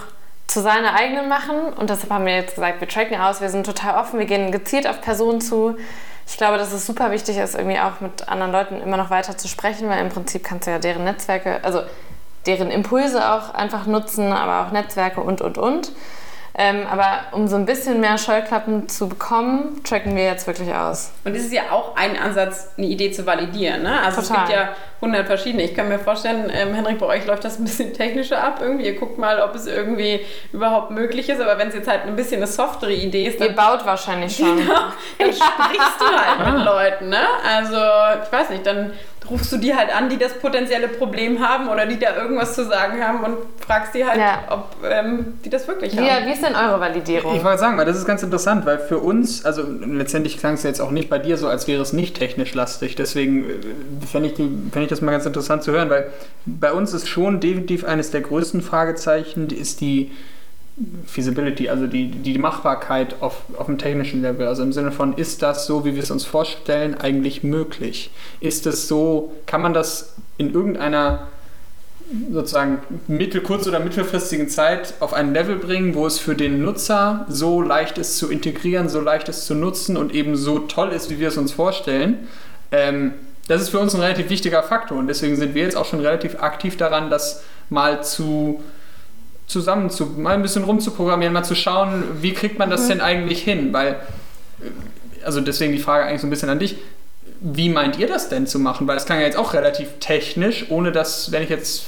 [0.47, 3.65] zu seiner eigenen machen und deshalb haben wir jetzt gesagt, wir tracken aus, wir sind
[3.65, 5.75] total offen, wir gehen gezielt auf Personen zu.
[6.25, 9.37] Ich glaube, dass es super wichtig ist, irgendwie auch mit anderen Leuten immer noch weiter
[9.37, 11.81] zu sprechen, weil im Prinzip kannst du ja deren Netzwerke, also
[12.45, 15.91] deren Impulse auch einfach nutzen, aber auch Netzwerke und, und, und.
[16.55, 21.11] Ähm, aber um so ein bisschen mehr Scheuklappen zu bekommen, tracken wir jetzt wirklich aus.
[21.25, 23.81] Und es ist ja auch ein Ansatz, eine Idee zu validieren.
[23.81, 23.99] Ne?
[24.01, 24.43] Also Total.
[24.43, 24.69] es gibt ja
[25.01, 25.63] 100 verschiedene.
[25.63, 28.85] Ich kann mir vorstellen, ähm, Henrik, bei euch läuft das ein bisschen technischer ab irgendwie.
[28.85, 31.41] Ihr guckt mal, ob es irgendwie überhaupt möglich ist.
[31.41, 34.35] Aber wenn es jetzt halt ein bisschen eine softere Idee ist, Ihr dann, baut wahrscheinlich
[34.35, 34.57] schon.
[35.17, 37.09] dann sprichst du halt mit Leuten.
[37.09, 37.25] Ne?
[37.51, 37.77] Also
[38.23, 38.93] ich weiß nicht, dann
[39.33, 42.63] rufst du die halt an, die das potenzielle Problem haben oder die da irgendwas zu
[42.65, 44.43] sagen haben und fragst die halt, Ja.
[44.49, 46.05] ob ähm, die das wirklich haben.
[46.05, 47.35] Wie, wie ist denn eure Validierung?
[47.35, 50.63] Ich wollte sagen, weil das ist ganz interessant, weil für uns, also letztendlich klang es
[50.63, 52.95] jetzt auch nicht bei dir so, als wäre es nicht technisch lastig.
[52.95, 56.07] Deswegen äh, fände ich, die- fänd ich das mal ganz interessant zu hören, weil
[56.45, 60.11] bei uns ist schon definitiv eines der größten Fragezeichen, die ist die
[61.05, 64.47] Feasibility, also die, die Machbarkeit auf, auf dem technischen Level.
[64.47, 68.09] Also im Sinne von, ist das so, wie wir es uns vorstellen, eigentlich möglich?
[68.39, 71.27] Ist es so, kann man das in irgendeiner
[72.31, 77.25] sozusagen mittel-, kurz- oder mittelfristigen Zeit auf ein Level bringen, wo es für den Nutzer
[77.29, 81.09] so leicht ist zu integrieren, so leicht ist zu nutzen und eben so toll ist,
[81.09, 82.27] wie wir es uns vorstellen.
[82.71, 83.13] Ähm,
[83.47, 85.99] das ist für uns ein relativ wichtiger Faktor und deswegen sind wir jetzt auch schon
[85.99, 88.63] relativ aktiv daran, das mal zu
[89.53, 93.41] zusammen zu, mal ein bisschen rumzuprogrammieren, mal zu schauen, wie kriegt man das denn eigentlich
[93.41, 93.95] hin, weil
[95.23, 96.77] also deswegen die Frage eigentlich so ein bisschen an dich,
[97.39, 98.87] wie meint ihr das denn zu machen?
[98.87, 101.85] Weil es klang ja jetzt auch relativ technisch, ohne dass, wenn ich jetzt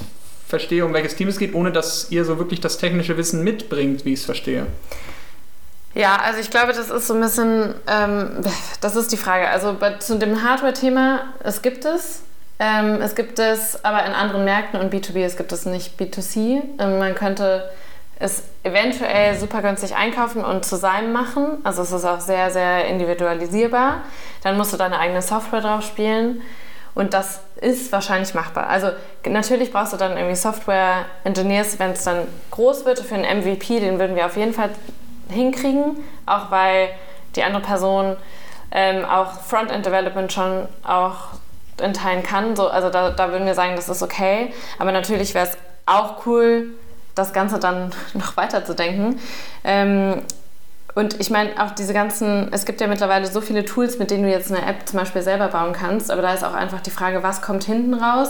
[0.47, 4.05] verstehe, um welches Team es geht, ohne dass ihr so wirklich das technische Wissen mitbringt,
[4.05, 4.67] wie ich es verstehe.
[5.95, 8.41] Ja, also ich glaube, das ist so ein bisschen, ähm,
[8.81, 9.47] das ist die Frage.
[9.47, 12.21] Also bei, zu dem Hardware-Thema, es gibt es.
[12.59, 16.61] Ähm, es gibt es aber in anderen Märkten und B2B, es gibt es nicht B2C.
[16.79, 17.69] Ähm, man könnte
[18.17, 21.57] es eventuell super günstig einkaufen und zusammen machen.
[21.63, 24.03] Also es ist auch sehr, sehr individualisierbar.
[24.43, 26.41] Dann musst du deine eigene Software drauf spielen.
[26.93, 28.67] Und das ist wahrscheinlich machbar.
[28.67, 28.91] Also
[29.27, 33.99] natürlich brauchst du dann irgendwie Software-Engineers, wenn es dann groß wird für einen MVP, den
[33.99, 34.69] würden wir auf jeden Fall
[35.29, 36.87] hinkriegen, auch weil
[37.35, 38.15] die andere Person
[38.71, 41.33] ähm, auch Frontend-Development schon auch
[41.81, 42.55] in Teilen kann.
[42.55, 44.53] So, also da, da würden wir sagen, das ist okay.
[44.79, 46.67] Aber natürlich wäre es auch cool,
[47.15, 49.19] das Ganze dann noch weiter zu denken.
[49.63, 50.21] Ähm,
[50.95, 54.23] und ich meine, auch diese ganzen, es gibt ja mittlerweile so viele Tools, mit denen
[54.23, 56.89] du jetzt eine App zum Beispiel selber bauen kannst, aber da ist auch einfach die
[56.89, 58.29] Frage, was kommt hinten raus?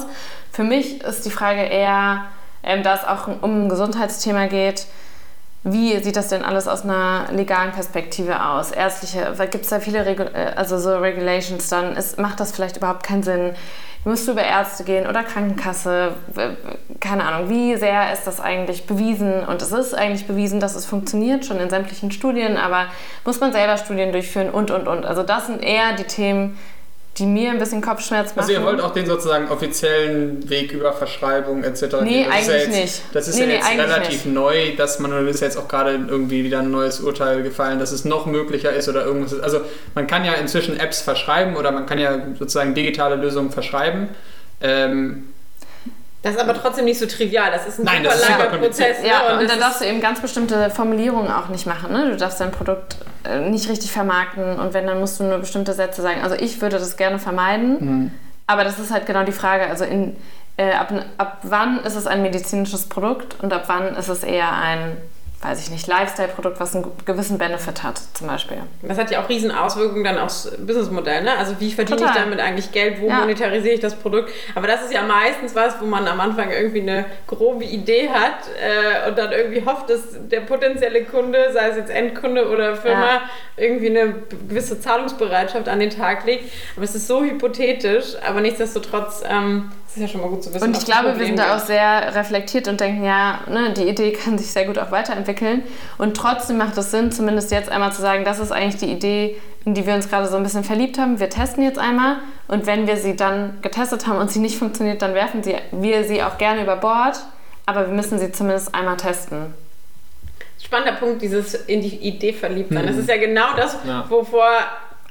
[0.52, 2.26] Für mich ist die Frage eher,
[2.64, 4.88] ähm, da es auch um ein Gesundheitsthema geht,
[5.68, 8.70] wie sieht das denn alles aus einer legalen Perspektive aus?
[8.70, 11.96] Ärztliche, gibt es da viele Regu äh, also so Regulations dann?
[11.96, 13.56] Ist, macht das vielleicht überhaupt keinen Sinn?
[14.04, 16.14] Musst du über Ärzte gehen oder Krankenkasse?
[17.00, 19.44] Keine Ahnung, wie sehr ist das eigentlich bewiesen?
[19.44, 22.86] Und es ist eigentlich bewiesen, dass es funktioniert, schon in sämtlichen Studien, aber
[23.26, 25.08] muss man selber Studien durchführen und, und, und.
[25.08, 26.60] Also das sind eher die Themen,
[27.18, 28.40] die mir ein bisschen Kopfschmerz machen.
[28.40, 31.82] Also ihr wollt auch den sozusagen offiziellen Weg über Verschreibung etc.
[31.82, 31.86] Nee.
[31.86, 33.02] Das ist ja eigentlich jetzt, nicht.
[33.14, 34.34] Das ist Nee, ja nee, jetzt eigentlich relativ nicht.
[34.34, 37.94] neu, dass man, und ist jetzt auch gerade irgendwie wieder ein neues Urteil gefallen, dass
[37.94, 39.42] es noch möglicher ist oder irgendwas ist.
[39.42, 39.62] Also
[39.94, 44.10] man kann ja inzwischen Apps verschreiben oder man kann ja sozusagen digitale Lösungen verschreiben.
[44.60, 45.30] Ähm,
[46.26, 47.52] Das ist aber trotzdem nicht so trivial.
[47.52, 48.58] Das ist ein Nein, super langer.
[48.58, 48.98] Prozess.
[49.04, 49.34] Ja, ne?
[49.36, 51.94] und, das dann darfst du eben ganz bestimmte Formulierungen auch nicht machen.
[51.94, 52.10] Ne?
[52.10, 55.74] Du darfst dein Produkt äh, nicht richtig vermarkten und wenn, dann musst du nur bestimmte
[55.74, 56.24] Sätze sagen.
[56.24, 58.12] Also ich würde das gerne vermeiden,
[58.48, 59.68] aber das ist halt genau die Frage.
[59.68, 60.16] Also in,
[60.58, 64.52] äh, ab, ab wann ist es ein medizinisches Produkt und ab wann ist es eher
[64.52, 64.98] ein,
[65.46, 68.58] weiß ich nicht, Lifestyle-Produkt, was einen gewissen Benefit hat zum Beispiel.
[68.82, 71.24] Das hat ja auch riesen Auswirkungen dann aufs Businessmodell.
[71.24, 71.38] Ne?
[71.38, 72.24] Also wie verdiene ich Total.
[72.24, 73.00] damit eigentlich Geld?
[73.02, 73.20] Wo Ja.
[73.22, 74.32] monetarisiere ich das Produkt?
[74.56, 78.34] Aber das ist ja meistens was, wo man am Anfang irgendwie eine grobe Idee hat
[78.62, 83.06] äh, und dann irgendwie hofft, dass der potenzielle Kunde, sei es jetzt Endkunde oder Firma,
[83.16, 83.22] Ja.
[83.58, 84.16] irgendwie eine
[84.50, 86.52] gewisse Zahlungsbereitschaft an den Tag legt.
[86.76, 90.54] Aber es ist so hypothetisch, aber nichtsdestotrotz ähm, es ist ja schon mal gut zu
[90.54, 90.68] wissen.
[90.68, 94.12] Und ich glaube, wir sind da auch sehr reflektiert und denken, ja, ne, die Idee
[94.12, 95.64] kann sich sehr gut auch weiterentwickeln.
[95.98, 99.38] Und trotzdem macht es Sinn, zumindest jetzt einmal zu sagen, das ist eigentlich die Idee,
[99.64, 101.20] in die wir uns gerade so ein bisschen verliebt haben.
[101.22, 102.18] Wir testen jetzt einmal
[102.50, 106.04] und wenn wir sie dann getestet haben und sie nicht funktioniert, dann werfen sie, wir
[106.04, 107.18] sie auch gerne über Bord.
[107.66, 109.54] Aber wir müssen sie zumindest einmal testen.
[110.62, 112.86] spannender Punkt, dieses in die Idee verliebt sein.
[112.86, 114.04] Das ist ja genau das, Ja.
[114.10, 114.50] wovor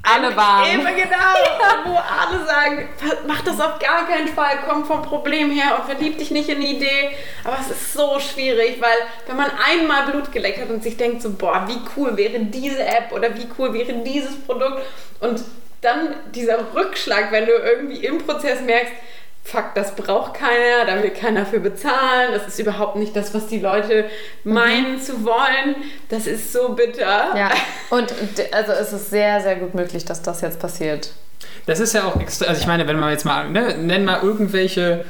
[0.04, 0.68] Alle waren.
[0.68, 2.88] Eben genau, wo alle sagen,
[3.26, 6.60] mach das auf gar keinen Fall, komm vom Problem her und verlieb dich nicht in
[6.60, 7.10] die Idee.
[7.42, 11.22] Aber es ist so schwierig, weil wenn man einmal Blut geleckt hat und sich denkt
[11.22, 14.82] so, boah, wie cool wäre diese App oder wie cool wäre dieses Produkt
[15.20, 15.42] und
[15.80, 18.92] dann dieser Rückschlag, wenn du irgendwie im Prozess merkst,
[19.44, 23.46] fuck, das braucht keiner, da will keiner für bezahlen, das ist überhaupt nicht das, was
[23.46, 24.06] die Leute
[24.42, 25.76] meinen zu wollen,
[26.08, 27.36] das ist so bitter.
[27.36, 27.50] Ja,
[27.90, 28.12] und
[28.52, 31.10] also es ist sehr, sehr gut möglich, dass das jetzt passiert.
[31.66, 34.22] Das ist ja auch extra, also ich meine, wenn man jetzt mal, ne, nenn mal
[34.22, 35.04] irgendwelche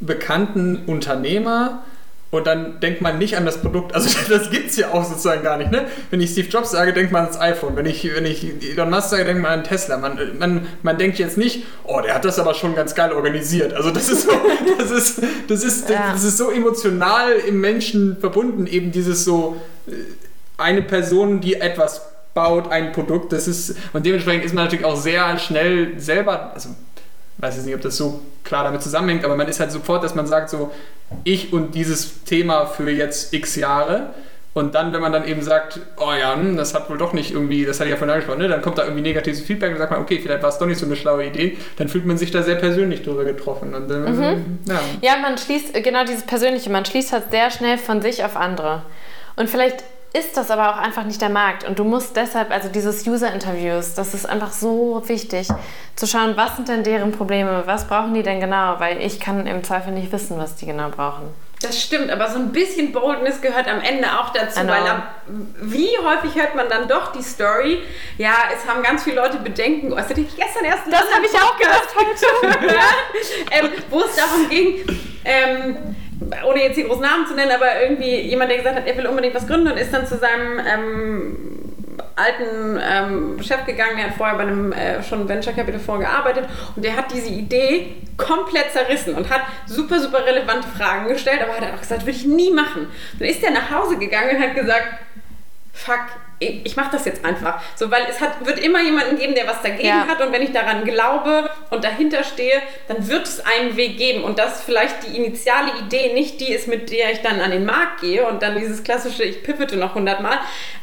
[0.00, 1.82] bekannten Unternehmer
[2.30, 5.42] und dann denkt man nicht an das Produkt, also das gibt es ja auch sozusagen
[5.42, 5.86] gar nicht, ne?
[6.10, 9.08] Wenn ich Steve Jobs sage, denkt man ans iPhone, wenn ich, wenn ich Elon Musk
[9.08, 9.96] sage, denkt man an Tesla.
[9.96, 13.72] Man, man, man denkt jetzt nicht, oh, der hat das aber schon ganz geil organisiert.
[13.72, 14.32] Also das ist so,
[14.78, 16.12] das ist, das ist, Ja.
[16.12, 19.92] das ist so emotional im Menschen verbunden, eben dieses so, äh,
[20.58, 22.02] eine Person, die etwas
[22.34, 26.70] baut, ein Produkt, das ist, und dementsprechend ist man natürlich auch sehr schnell selber, also
[27.38, 30.14] weiß jetzt nicht, ob das so klar damit zusammenhängt, aber man ist halt sofort, dass
[30.14, 30.72] man sagt so,
[31.24, 34.10] ich und dieses Thema für jetzt x Jahre.
[34.54, 37.30] Und dann, wenn man dann eben sagt, oh ja, hm, das hat wohl doch nicht
[37.30, 38.48] irgendwie, das hatte ich ja vorhin angesprochen, ne?
[38.48, 40.78] dann kommt da irgendwie negatives Feedback und sagt man, okay, vielleicht war es doch nicht
[40.78, 43.72] so eine schlaue Idee, dann fühlt man sich da sehr persönlich drüber getroffen.
[43.74, 44.80] Und, ähm, ja.
[45.00, 48.82] Ja, man schließt, genau dieses Persönliche, man schließt halt sehr schnell von sich auf andere.
[49.36, 51.64] Und vielleicht ist das aber auch einfach nicht der Markt.
[51.64, 55.48] Und du musst deshalb, also dieses User-Interviews, das ist einfach so wichtig,
[55.96, 59.46] zu schauen, was sind denn deren Probleme, was brauchen die denn genau, weil ich kann
[59.46, 61.24] im Zweifel nicht wissen, was die genau brauchen.
[61.60, 64.72] Das stimmt, aber so ein bisschen Boldness gehört am Ende auch dazu, Genau.
[64.72, 65.02] weil am,
[65.60, 67.82] wie häufig hört man dann doch die Story,
[68.16, 71.26] ja, es haben ganz viele Leute Bedenken, oh, das hatte ich gestern erst Das habe
[71.26, 72.66] ich auch gehört heute.
[72.74, 74.84] ja, ähm, wo es darum ging,
[75.24, 75.96] ähm,
[76.46, 79.06] ohne jetzt die großen Namen zu nennen, aber irgendwie jemand, der gesagt hat, er will
[79.06, 81.36] unbedingt was gründen und ist dann zu seinem ähm,
[82.16, 86.44] alten ähm, Chef gegangen, der hat vorher bei einem äh, schon Venture Capital Fonds gearbeitet
[86.74, 91.54] und der hat diese Idee komplett zerrissen und hat super, super relevante Fragen gestellt, aber
[91.54, 92.88] hat er auch gesagt, würde ich nie machen.
[93.18, 94.86] Dann ist er nach Hause gegangen und hat gesagt,
[95.78, 96.00] fuck,
[96.40, 97.60] ich, mache das jetzt einfach.
[97.76, 100.06] So, weil es hat, wird immer jemanden geben, der was dagegen Ja.
[100.06, 104.24] hat und wenn ich daran glaube und dahinter stehe, dann wird es einen Weg geben
[104.24, 107.64] und dass vielleicht die initiale Idee nicht die ist, mit der ich dann an den
[107.64, 110.38] Markt gehe und dann dieses klassische, ich pivote noch hundertmal.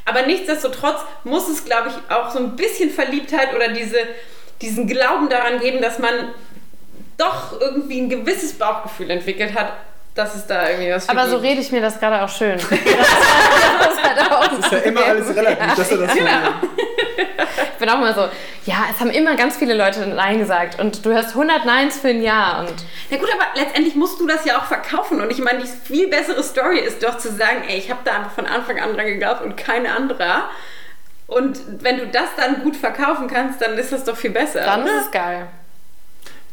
[0.05, 3.97] Aber nichtsdestotrotz muss es, glaube ich, auch so ein bisschen Verliebtheit oder diese,
[4.61, 6.33] diesen Glauben daran geben, dass man
[7.17, 9.73] doch irgendwie ein gewisses Bauchgefühl entwickelt hat,
[10.15, 12.57] dass es da irgendwie was für Aber so rede ich mir das gerade auch schön.
[12.59, 16.31] das ist halt auch ist ja immer alles relativ, dass er das Genau.
[17.75, 18.29] Ich bin auch immer so,
[18.65, 22.07] ja, es haben immer ganz viele Leute Nein gesagt und du hast 100 Neins für
[22.07, 22.73] ein Jahr und
[23.09, 25.19] Na gut, aber letztendlich musst du das ja auch verkaufen.
[25.19, 28.15] Und ich meine, die viel bessere Story ist doch zu sagen, ey, ich habe da
[28.15, 30.49] einfach von Anfang an dran geglaubt und kein anderer.
[31.27, 34.61] Und wenn du das dann gut verkaufen kannst, dann ist das doch viel besser.
[34.61, 34.99] dann oder?
[34.99, 35.47] ist es geil.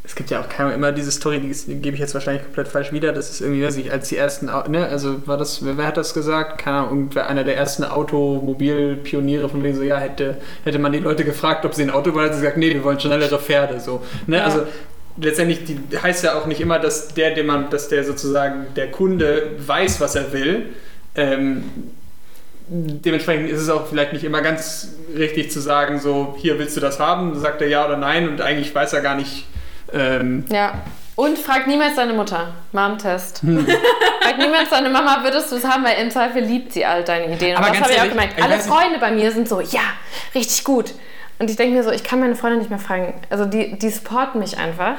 [0.04, 2.42] Es gibt ja auch keine, immer diese Story, die, ist- die gebe ich jetzt wahrscheinlich
[2.42, 3.12] komplett falsch wieder.
[3.12, 5.96] Das ist irgendwie, weiß ich, als die ersten, ne, also war das, wer, wer hat
[5.96, 6.58] das gesagt?
[6.60, 10.98] Keine Ahnung, irgendwer, einer der ersten Automobilpioniere von denen so, ja, hätte, hätte man die
[10.98, 13.78] Leute gefragt, ob sie ein Auto wollen, hat sie gesagt, nee, wir wollen schnellere Pferde,
[13.80, 14.02] so.
[14.26, 14.44] Ne, Ja.
[14.44, 14.66] also,
[15.18, 18.90] letztendlich die, heißt ja auch nicht immer, dass der, dem man, dass der sozusagen, der
[18.90, 20.70] Kunde weiß, was er will.
[21.14, 21.62] Ähm,
[22.68, 26.80] dementsprechend ist es auch vielleicht nicht immer ganz richtig zu sagen, so, hier willst du
[26.80, 29.46] das haben, sagt er ja oder nein und eigentlich weiß er gar nicht,
[29.92, 30.74] ähm, Ja.
[31.14, 32.54] Und frag niemals deine Mutter.
[32.72, 33.42] Mom-Test.
[33.42, 33.66] Hm.
[34.22, 37.34] frag niemals deine Mama, würdest du es haben, weil im Zweifel liebt sie all deine
[37.34, 37.56] Ideen.
[37.56, 38.42] Und Aber das habe ich auch gemerkt.
[38.42, 39.80] Alle weiß Freunde bei mir sind so, ja,
[40.34, 40.94] richtig gut.
[41.38, 43.14] Und ich denke mir so, ich kann meine Freunde nicht mehr fragen.
[43.28, 44.94] Also die, die supporten mich einfach.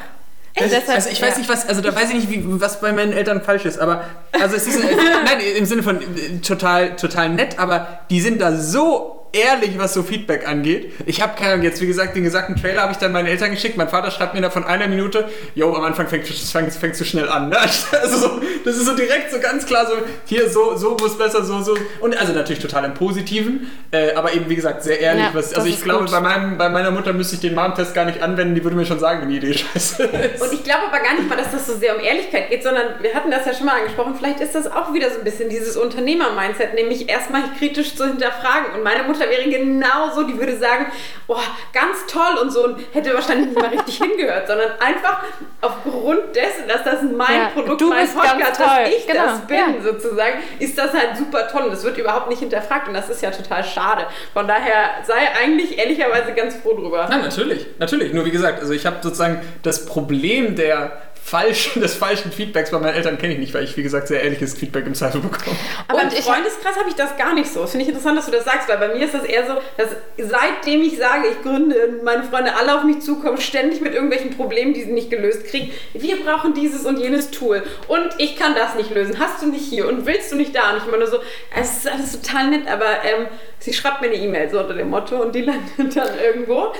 [0.59, 1.37] Deshalb- also ich weiß ja.
[1.39, 4.03] nicht, was, also da weiß ich nicht, wie, was bei meinen Eltern falsch ist, aber
[4.39, 4.79] also es ist,
[5.25, 9.93] nein, im Sinne von äh, total, total nett, aber die sind da so ehrlich, was
[9.93, 10.93] so Feedback angeht.
[11.07, 13.51] Ich habe keine Ahnung, jetzt wie gesagt, den gesagten Trailer habe ich dann meinen Eltern
[13.51, 13.75] geschickt.
[13.77, 17.05] Mein Vater schreibt mir da von einer Minute, yo, am Anfang fängt fängst fängst du
[17.05, 17.49] schnell an.
[17.49, 17.57] Ne?
[18.03, 19.93] Also so, das ist so direkt so ganz klar so,
[20.25, 21.75] hier so, so muss besser, so, so.
[22.01, 25.23] Und also natürlich total im Positiven, äh, aber eben wie gesagt sehr ehrlich.
[25.23, 26.11] Ja, was, also ich glaube, gut.
[26.11, 28.85] bei, meinem, bei meiner Mutter müsste ich den Mom-Test gar nicht anwenden, die würde mir
[28.85, 30.41] schon sagen, wenn die Idee scheiße ist.
[30.41, 33.01] Und ich glaube aber gar nicht mal, dass das so sehr um Ehrlichkeit geht, sondern
[33.01, 34.15] wir hatten das ja schon mal angesprochen.
[34.15, 38.73] Vielleicht ist das auch wieder so ein bisschen dieses Unternehmer-Mindset, nämlich erstmal kritisch zu hinterfragen.
[38.75, 40.87] Und meine Mutter wäre genau so, die würde sagen,
[41.27, 41.35] oh,
[41.73, 45.23] ganz toll und so und hätte wahrscheinlich nicht mal richtig hingehört, sondern einfach
[45.61, 48.67] aufgrund dessen, dass das mein Ja, Produkt, du mein Podcast, toll.
[48.83, 49.81] dass ich Genau, das bin, ja.
[49.81, 53.21] sozusagen, ist das halt super toll und das wird überhaupt nicht hinterfragt und das ist
[53.21, 54.05] ja total schade.
[54.33, 57.07] Von daher sei eigentlich ehrlicherweise ganz froh drüber.
[57.09, 58.13] Ja, natürlich, natürlich.
[58.13, 62.79] Nur wie gesagt, also ich habe sozusagen das Problem der falschen, des falschen Feedbacks bei
[62.79, 65.55] meinen Eltern kenne ich nicht, weil ich, wie gesagt, sehr ehrliches Feedback im Zweifel bekomme.
[65.87, 67.61] Aber und im Freundeskreis habe ich das gar nicht so.
[67.61, 69.53] Das finde ich interessant, dass du das sagst, weil bei mir ist das eher so,
[69.77, 74.35] dass seitdem ich sage, ich gründe, meine Freunde alle auf mich zukommen, ständig mit irgendwelchen
[74.35, 75.71] Problemen, die sie nicht gelöst kriegen.
[75.93, 77.63] Wir brauchen dieses und jenes Tool.
[77.87, 79.17] Und ich kann das nicht lösen.
[79.19, 80.71] Hast du nicht hier und willst du nicht da?
[80.71, 81.19] Und ich meine so,
[81.55, 83.27] es ist alles total nett, aber ähm,
[83.59, 85.41] sie schreibt mir eine E-Mail so unter dem Motto und die
[85.77, 86.73] landet dann irgendwo.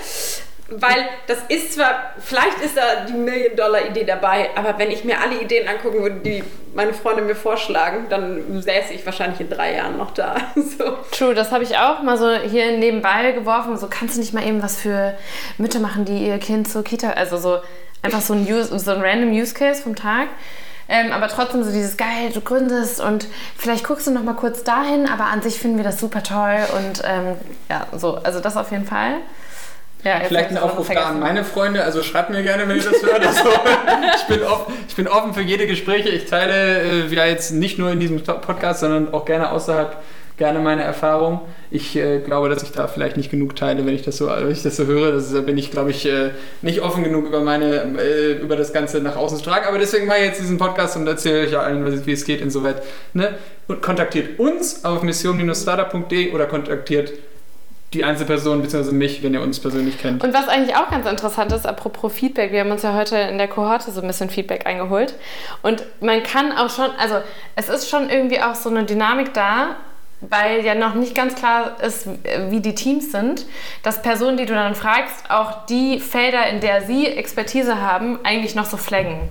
[0.68, 5.42] Weil das ist zwar, vielleicht ist da die Million-Dollar-Idee dabei, aber wenn ich mir alle
[5.42, 6.42] Ideen angucken würde, die
[6.74, 10.36] meine Freunde mir vorschlagen, dann säße ich wahrscheinlich in drei Jahren noch da.
[10.54, 10.96] So.
[11.12, 13.76] True, das habe ich auch mal so hier nebenbei geworfen.
[13.76, 15.14] So, kannst du nicht mal eben was für
[15.58, 17.58] Mütter machen, die ihr Kind zur Kita, also so
[18.02, 20.28] einfach so ein, Use, so ein random Use Case vom Tag.
[20.88, 24.64] Ähm, aber trotzdem so dieses geil, du gründest und vielleicht guckst du noch mal kurz
[24.64, 27.36] dahin, aber an sich finden wir das super toll und ähm,
[27.70, 29.16] ja, so, also das auf jeden Fall.
[30.04, 33.02] Ja, Vielleicht ein Aufruf da an meine Freunde, also schreibt mir gerne, wenn ihr das
[33.02, 33.26] hört.
[33.26, 33.48] Also,
[34.16, 36.10] ich, bin offen, ich bin offen für jede Gespräche.
[36.10, 39.96] Ich teile äh, ja jetzt nicht nur in diesem Podcast, sondern auch gerne außerhalb
[40.36, 41.40] gerne meine Erfahrung.
[41.70, 44.50] Ich äh, glaube, dass ich da vielleicht nicht genug teile, wenn ich das so, wenn
[44.50, 45.12] ich das so höre.
[45.12, 46.30] Das, da bin ich, glaube ich, äh,
[46.60, 49.66] nicht offen genug über meine, äh, über das Ganze nach außen zu tragen.
[49.66, 52.82] Aber deswegen mache ich jetzt diesen Podcast und erzähle euch allen, wie es geht insoweit.
[53.12, 53.34] Ne?
[53.68, 57.12] Und kontaktiert uns auf mission-startup.de oder kontaktiert
[57.94, 58.92] die Einzelperson bzw.
[58.92, 60.22] mich, wenn ihr uns persönlich kennt.
[60.22, 63.38] Und was eigentlich auch ganz interessant ist, apropos Feedback, wir haben uns ja heute in
[63.38, 65.14] der Kohorte so ein bisschen Feedback eingeholt.
[65.62, 67.16] Und man kann auch schon, also
[67.56, 69.76] es ist schon irgendwie auch so eine Dynamik da,
[70.20, 72.08] weil ja noch nicht ganz klar ist,
[72.48, 73.46] wie die Teams sind,
[73.82, 78.54] dass Personen, die du dann fragst, auch die Felder, in der sie Expertise haben, eigentlich
[78.54, 79.28] noch so flaggen.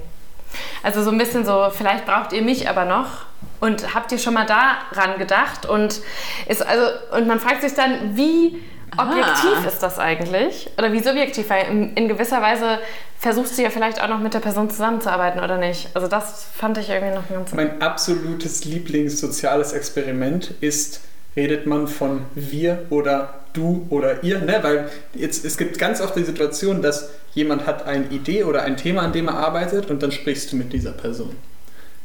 [0.81, 3.25] Also so ein bisschen so, vielleicht braucht ihr mich aber noch
[3.59, 5.65] und habt ihr schon mal daran gedacht?
[5.65, 6.01] Und,
[6.47, 6.85] ist also,
[7.15, 8.61] und man fragt sich dann, wie
[8.97, 9.67] objektiv ah.
[9.67, 10.69] ist das eigentlich?
[10.77, 11.49] Oder wie subjektiv?
[11.49, 12.79] Weil in, in, gewisser Weise
[13.17, 15.89] versuchst du ja vielleicht auch noch mit der Person zusammenzuarbeiten, oder nicht?
[15.93, 17.53] Also das fand ich irgendwie noch ganz...
[17.53, 21.01] Mein absolutes Lieblingssoziales Experiment ist,
[21.35, 24.59] redet man von wir oder du oder ihr, ne?
[24.61, 28.77] Weil jetzt, es gibt ganz oft die Situation, dass jemand hat eine Idee oder ein
[28.77, 31.35] Thema, an dem er arbeitet und dann sprichst du mit dieser Person.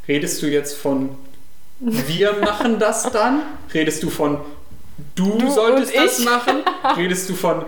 [0.07, 1.11] Redest du jetzt von
[1.81, 3.43] wir machen das dann?
[3.73, 4.39] Redest du von
[5.15, 6.57] du, du solltest das machen?
[6.97, 7.65] Redest du von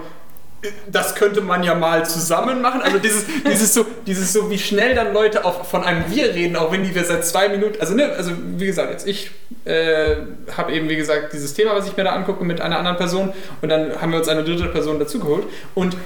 [0.90, 2.82] das könnte man ja mal zusammen machen.
[2.82, 6.56] Also dieses, dieses, so, dieses so, wie schnell dann Leute auch von einem Wir reden,
[6.56, 9.30] auch wenn die wir seit zwei Minuten, also ne, also wie gesagt, jetzt ich
[9.64, 10.16] äh,
[10.56, 13.32] habe eben wie gesagt dieses Thema, was ich mir da angucke mit einer anderen Person
[13.62, 15.44] und dann haben wir uns eine dritte Person dazugeholt
[15.74, 15.96] und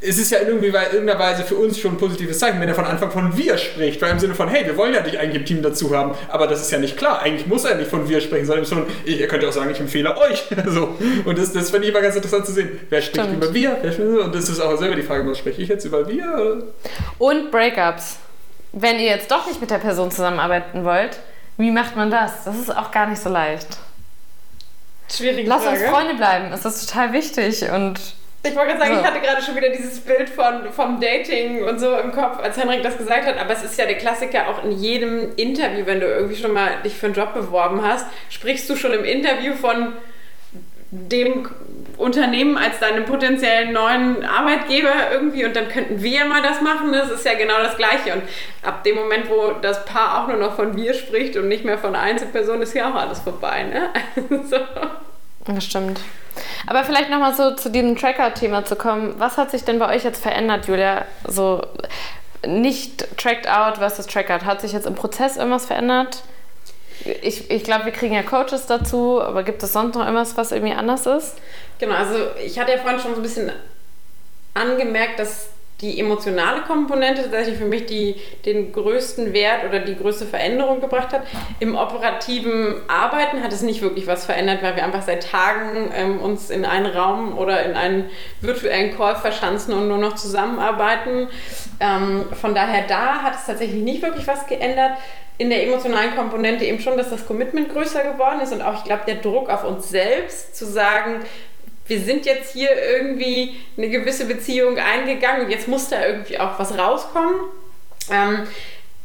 [0.00, 2.84] es ist ja in irgendeiner Weise für uns schon ein positives Zeichen, wenn er von
[2.84, 5.44] Anfang von wir spricht, weil im Sinne von, hey, wir wollen ja dich eigentlich im
[5.44, 7.20] Team dazu haben, aber das ist ja nicht klar.
[7.20, 9.80] Eigentlich muss er nicht von wir sprechen, sondern schon, ihr könnt ja auch sagen, ich
[9.80, 10.44] empfehle euch.
[10.66, 10.96] so.
[11.24, 12.80] Und das, das finde ich immer ganz interessant zu sehen.
[12.88, 13.44] Wer spricht Stimmt.
[13.44, 14.24] über wir?
[14.24, 16.64] Und das ist auch selber die Frage, was spreche ich jetzt über wir?
[17.18, 18.16] Und Breakups.
[18.72, 21.18] Wenn ihr jetzt doch nicht mit der Person zusammenarbeiten wollt,
[21.56, 22.44] wie macht man das?
[22.44, 23.78] Das ist auch gar nicht so leicht.
[25.12, 25.80] Schwierige Lass Frage.
[25.80, 28.00] uns Freunde bleiben, das ist total wichtig und
[28.42, 29.00] ich wollte gerade sagen, so.
[29.00, 32.56] ich hatte gerade schon wieder dieses Bild von, vom Dating und so im Kopf, als
[32.56, 33.38] Henrik das gesagt hat.
[33.38, 36.70] Aber es ist ja der Klassiker auch in jedem Interview, wenn du irgendwie schon mal
[36.82, 39.92] dich für einen Job beworben hast, sprichst du schon im Interview von
[40.90, 41.48] dem
[41.98, 46.92] Unternehmen als deinem potenziellen neuen Arbeitgeber irgendwie und dann könnten wir mal das machen.
[46.92, 48.14] Das ist ja genau das Gleiche.
[48.14, 48.22] Und
[48.62, 51.76] ab dem Moment, wo das Paar auch nur noch von wir spricht und nicht mehr
[51.78, 53.64] von Einzelpersonen, ist ja auch alles vorbei.
[53.64, 53.90] Ne?
[54.44, 54.56] so.
[55.46, 56.00] Das stimmt.
[56.66, 59.14] Aber vielleicht nochmal so zu diesem Tracker-Thema zu kommen.
[59.18, 61.04] Was hat sich denn bei euch jetzt verändert, Julia?
[61.26, 61.62] So
[62.46, 64.44] nicht tracked out versus trackered.
[64.44, 66.22] Hat sich jetzt im Prozess irgendwas verändert?
[67.22, 70.52] Ich, ich glaube, wir kriegen ja Coaches dazu, aber gibt es sonst noch irgendwas, was
[70.52, 71.36] irgendwie anders ist?
[71.78, 73.50] Genau, also ich hatte ja vorhin schon so ein bisschen
[74.52, 75.48] angemerkt, dass
[75.80, 81.12] die emotionale Komponente tatsächlich für mich die, den größten Wert oder die größte Veränderung gebracht
[81.12, 81.22] hat.
[81.58, 86.20] Im operativen Arbeiten hat es nicht wirklich was verändert, weil wir einfach seit Tagen ähm,
[86.20, 88.10] uns in einen Raum oder in einen
[88.40, 91.28] virtuellen Call verschanzen und nur noch zusammenarbeiten.
[91.80, 94.92] Ähm, von daher da hat es tatsächlich nicht wirklich was geändert
[95.40, 98.84] in der emotionalen Komponente eben schon, dass das Commitment größer geworden ist und auch, ich
[98.84, 101.20] glaube, der Druck auf uns selbst zu sagen,
[101.90, 106.56] wir sind jetzt hier irgendwie eine gewisse Beziehung eingegangen und jetzt muss da irgendwie auch
[106.58, 107.34] was rauskommen.
[108.10, 108.46] Ähm,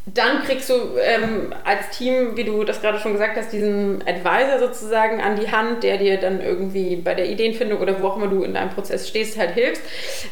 [0.06, 4.60] dann kriegst du ähm, als Team, wie du das gerade schon gesagt hast, diesen Advisor
[4.60, 8.28] sozusagen an die Hand, der dir dann irgendwie bei der Ideenfindung oder wo auch immer
[8.28, 9.82] du in deinem Prozess stehst, halt hilft.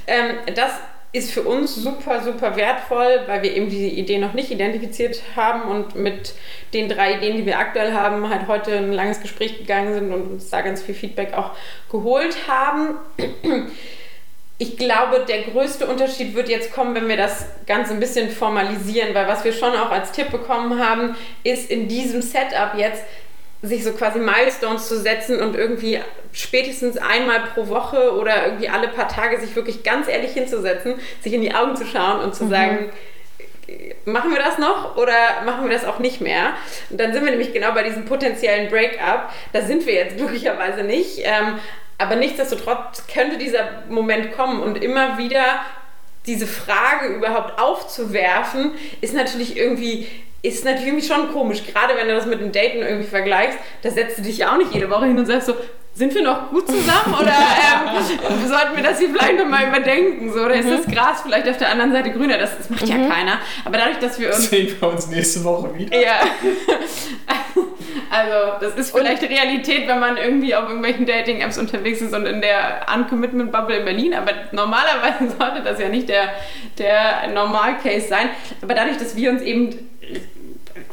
[0.05, 0.73] Ähm, das
[1.13, 5.69] ist für uns super, super wertvoll, weil wir eben diese Idee noch nicht identifiziert haben
[5.69, 6.33] und mit
[6.73, 10.31] den drei Ideen, die wir aktuell haben, halt heute ein langes Gespräch gegangen sind und
[10.31, 11.51] uns da ganz viel Feedback auch
[11.91, 12.97] geholt haben.
[14.57, 19.13] Ich glaube, der größte Unterschied wird jetzt kommen, wenn wir das Ganze ein bisschen formalisieren,
[19.13, 23.03] weil was wir schon auch als Tipp bekommen haben, ist in diesem Setup jetzt
[23.63, 25.99] sich so quasi Milestones zu setzen und irgendwie
[26.33, 31.33] spätestens einmal pro Woche oder irgendwie alle paar Tage sich wirklich ganz ehrlich hinzusetzen, sich
[31.33, 32.49] in die Augen zu schauen und zu mhm.
[32.49, 32.89] sagen,
[34.05, 35.13] machen wir das noch oder
[35.45, 36.53] machen wir das auch nicht mehr?
[36.89, 39.29] Und dann sind wir nämlich genau bei diesem potenziellen Breakup.
[39.53, 41.19] Da sind wir jetzt glücklicherweise nicht.
[41.19, 41.59] Ähm,
[41.97, 45.61] aber nichtsdestotrotz könnte dieser Moment kommen und immer wieder
[46.25, 50.07] diese Frage überhaupt aufzuwerfen, ist natürlich irgendwie
[50.43, 54.17] ist natürlich schon komisch, gerade wenn du das mit dem Daten irgendwie vergleichst, da setzt
[54.17, 55.55] du dich ja auch nicht jede Woche hin und sagst so,
[55.95, 60.33] sind wir noch gut zusammen oder ähm, sollten wir das hier vielleicht nochmal überdenken?
[60.33, 60.91] So, oder ist das mhm.
[60.91, 62.37] Gras vielleicht auf der anderen Seite grüner?
[62.37, 62.89] Das, das macht mhm.
[62.89, 63.39] ja keiner.
[63.63, 64.49] Aber dadurch, dass wir uns.
[64.49, 65.99] Sehen wir uns nächste Woche wieder.
[65.99, 66.15] Ja.
[68.09, 72.27] Also, das ist vielleicht und Realität, wenn man irgendwie auf irgendwelchen Dating-Apps unterwegs ist und
[72.27, 74.13] in der Uncommitment-Bubble in Berlin.
[74.13, 76.29] Aber normalerweise sollte das ja nicht der,
[76.77, 78.29] der Normal-Case sein.
[78.61, 79.89] Aber dadurch, dass wir uns eben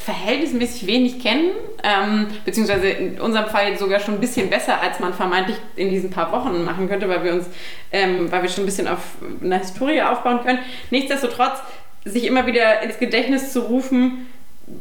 [0.00, 1.50] verhältnismäßig wenig kennen,
[1.84, 6.10] ähm, beziehungsweise in unserem Fall sogar schon ein bisschen besser, als man vermeintlich in diesen
[6.10, 7.46] paar Wochen machen könnte, weil wir uns,
[7.92, 9.00] ähm, weil wir schon ein bisschen auf
[9.42, 10.58] eine Historie aufbauen können.
[10.90, 11.58] Nichtsdestotrotz,
[12.06, 14.26] sich immer wieder ins Gedächtnis zu rufen,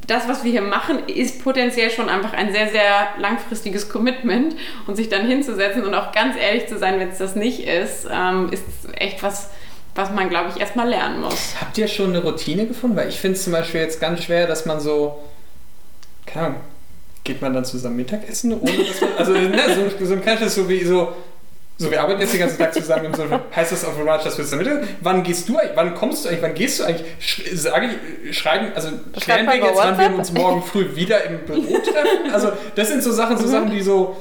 [0.07, 4.55] das, was wir hier machen, ist potenziell schon einfach ein sehr, sehr langfristiges Commitment
[4.88, 8.07] und sich dann hinzusetzen und auch ganz ehrlich zu sein, wenn es das nicht ist,
[8.09, 8.63] ähm, ist
[8.93, 9.49] echt was,
[9.96, 11.56] was man, glaube ich, erstmal lernen muss.
[11.60, 12.96] Habt ihr schon eine Routine gefunden?
[12.96, 15.20] Weil ich finde es zum Beispiel jetzt ganz schwer, dass man so,
[16.26, 16.60] keine Ahnung,
[17.24, 20.68] geht man dann zusammen Mittagessen, ohne dass man, also ne, so, so ein kleines so
[20.70, 21.14] wie so,
[21.78, 23.24] so wir arbeiten jetzt den ganzen Tag zusammen im so,
[23.56, 26.42] heißt das automatisch, dass wir zusammen Mittag, wann gehst du eigentlich, wann kommst du eigentlich,
[26.42, 27.90] wann gehst du eigentlich, Sch sage
[28.24, 30.18] ich, schreiben, also klären wir jetzt, wann wir WhatsApp?
[30.18, 32.34] uns morgen früh wieder im Büro treffen?
[32.34, 34.18] Also das sind so Sachen, so Sachen, die so,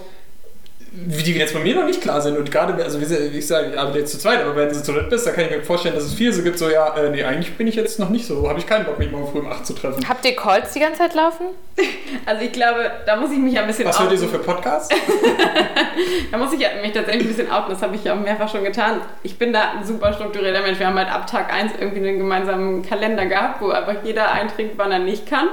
[1.06, 2.36] wie die jetzt bei mir noch nicht klar sind.
[2.36, 4.92] Und gerade, also wie ich sage, ich arbeite jetzt zu zweit, aber wenn du zu
[4.92, 7.10] dritt bist, dann kann ich mir vorstellen, dass es viel so gibt, so ja, äh,
[7.10, 9.40] nee, eigentlich bin ich jetzt noch nicht so, habe ich keinen Bock, mich morgen früh
[9.40, 10.08] um 8 zu treffen.
[10.08, 11.46] Habt ihr Calls die ganze Zeit laufen?
[12.24, 14.94] Also ich glaube, da muss ich mich ein bisschen Was hört ihr so für Podcasts?
[16.30, 18.50] Da muss ich ja mich tatsächlich ein bisschen outen, das habe ich ja auch mehrfach
[18.50, 19.00] schon getan.
[19.22, 20.78] Ich bin da ein super strukturierter Mensch.
[20.78, 24.74] Wir haben halt ab Tag 1 irgendwie einen gemeinsamen Kalender gehabt, wo einfach jeder einträgt,
[24.76, 25.48] wann er nicht kann.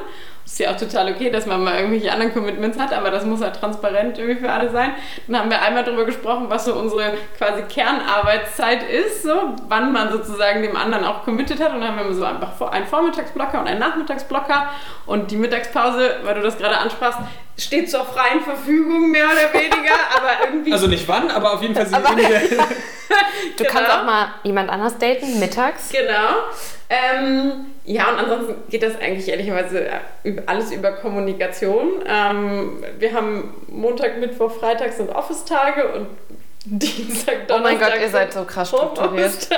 [0.45, 3.41] Ist ja auch total okay, dass man mal irgendwelche anderen Commitments hat, aber das muss
[3.41, 4.91] halt transparent irgendwie für alle sein.
[5.27, 10.11] Dann haben wir einmal darüber gesprochen, was so unsere quasi Kernarbeitszeit ist, so wann man
[10.11, 11.73] sozusagen dem anderen auch committed hat.
[11.73, 14.69] Und dann haben wir so einfach einen Vormittagsblocker und einen Nachmittagsblocker.
[15.07, 17.17] Und die Mittagspause, weil du das gerade ansprachst,
[17.57, 21.73] steht zur freien Verfügung, mehr oder weniger, aber irgendwie Also nicht wann, aber auf jeden
[21.73, 22.39] Fall sind Aber- wenige.
[23.57, 23.69] Du Genau.
[23.71, 25.89] kannst auch mal jemand anders daten, mittags.
[25.89, 26.35] Genau.
[26.89, 29.87] Ähm, ja, und ansonsten geht das eigentlich ehrlicherweise
[30.45, 32.03] alles über Kommunikation.
[32.07, 36.07] Ähm, wir haben Montag, Mittwoch, Freitag sind Office-Tage und
[36.65, 39.49] Dienstag, Oh mein Donnerstag Gott, ihr seid so krass strukturiert.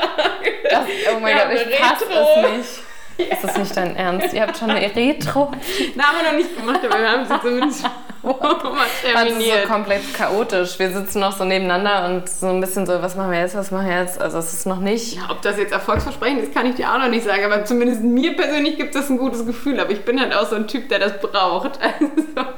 [0.69, 2.59] Das, oh mein Gott, ich eine fasse Retro.
[2.59, 2.81] es
[3.17, 3.31] nicht.
[3.31, 4.33] Ist das nicht dein Ernst?
[4.33, 5.51] Ihr habt schon eine Retro?
[5.95, 9.59] Na, haben wir noch nicht gemacht, aber wir haben sie zumindest mal Das ist terminiert.
[9.67, 10.79] so komplett chaotisch.
[10.79, 13.71] Wir sitzen noch so nebeneinander und so ein bisschen so, was machen wir jetzt, was
[13.71, 14.19] machen wir jetzt?
[14.19, 15.15] Also es ist noch nicht.
[15.15, 17.43] Ja, ob das jetzt erfolgsversprechend ist, kann ich dir auch noch nicht sagen.
[17.45, 19.79] Aber zumindest mir persönlich gibt es ein gutes Gefühl.
[19.79, 21.79] Aber ich bin halt auch so ein Typ, der das braucht.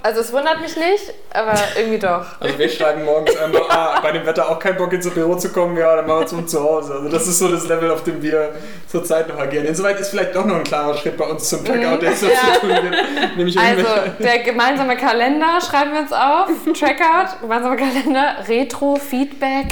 [0.01, 2.25] Also, Also es wundert mich nicht, aber irgendwie doch.
[2.39, 5.49] Also wir schreiben morgens einmal, ah, bei dem Wetter auch kein Bock ins Büro zu
[5.51, 6.93] kommen, ja, dann machen wir es uns zu Hause.
[6.95, 8.55] Also das ist so das Level, auf dem wir
[8.87, 9.65] zurzeit noch agieren.
[9.65, 12.29] Insoweit ist vielleicht doch noch ein klarer Schritt bei uns zum Checkout, der jetzt noch
[12.29, 12.53] Ja.
[12.53, 13.37] zu tun gibt.
[13.37, 13.85] Nämlich Also
[14.19, 16.49] der gemeinsame Kalender schreiben wir uns auf.
[16.77, 19.67] Trackout, gemeinsamer Kalender, Retro, Feedback.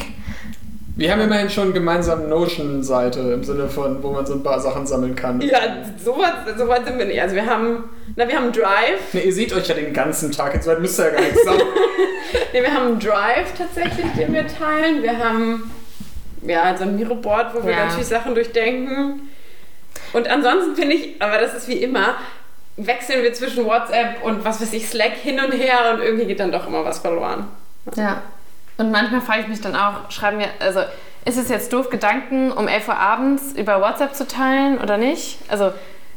[0.95, 4.88] wir haben immerhin schon gemeinsam Notion-Seite im Sinne von, wo man so ein paar Sachen
[4.88, 5.39] sammeln kann.
[5.41, 5.59] ja,
[6.03, 7.21] so weit, so weit sind wir nicht.
[7.21, 7.84] Also wir haben,
[8.15, 9.13] na, wir haben Drive.
[9.13, 11.61] Ne, ihr seht euch ja den ganzen Tag, insoweit müsst ihr ja gar nichts sagen.
[12.53, 15.01] Nee, wir haben Drive tatsächlich, den wir teilen.
[15.01, 15.71] Wir haben
[16.45, 17.86] ja so ein Miro-Board, wo wir Ja.
[17.86, 19.30] natürlich Sachen durchdenken.
[20.13, 22.15] Und ansonsten finde ich, aber das ist wie immer,
[22.77, 26.39] wechseln wir zwischen WhatsApp und was weiß ich, Slack hin und her und irgendwie geht
[26.39, 27.47] dann doch immer was verloren.
[27.95, 28.21] Ja.
[28.77, 30.81] Und manchmal frage ich mich dann auch, schreiben wir, also
[31.25, 35.39] ist es jetzt doof, Gedanken um 11 Uhr abends über WhatsApp zu teilen oder nicht?
[35.49, 35.71] Also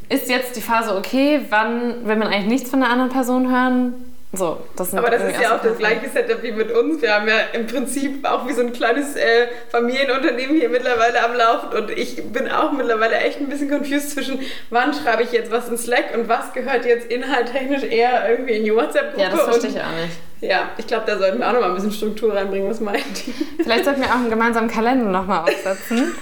[0.08, 3.94] ist jetzt die Phase okay, wann will man eigentlich nichts von der anderen Person hören?
[4.32, 7.02] So, das Aber das ist ja auch das gleiche Setup wie mit uns.
[7.02, 11.34] Wir haben ja im Prinzip auch wie so ein kleines äh, Familienunternehmen hier mittlerweile am
[11.34, 14.38] Laufen und ich bin auch mittlerweile echt ein bisschen confused zwischen,
[14.70, 18.64] wann schreibe ich jetzt was in Slack und was gehört jetzt inhalttechnisch eher irgendwie in
[18.64, 19.20] die WhatsApp-Gruppe.
[19.20, 20.29] Ja, das verstehe ich auch nicht.
[20.40, 22.70] Ja, ich glaube, da sollten wir auch noch mal ein bisschen Struktur reinbringen.
[22.70, 23.34] Was meint ihr?
[23.62, 26.14] Vielleicht sollten wir auch einen gemeinsamen Kalender nochmal aufsetzen.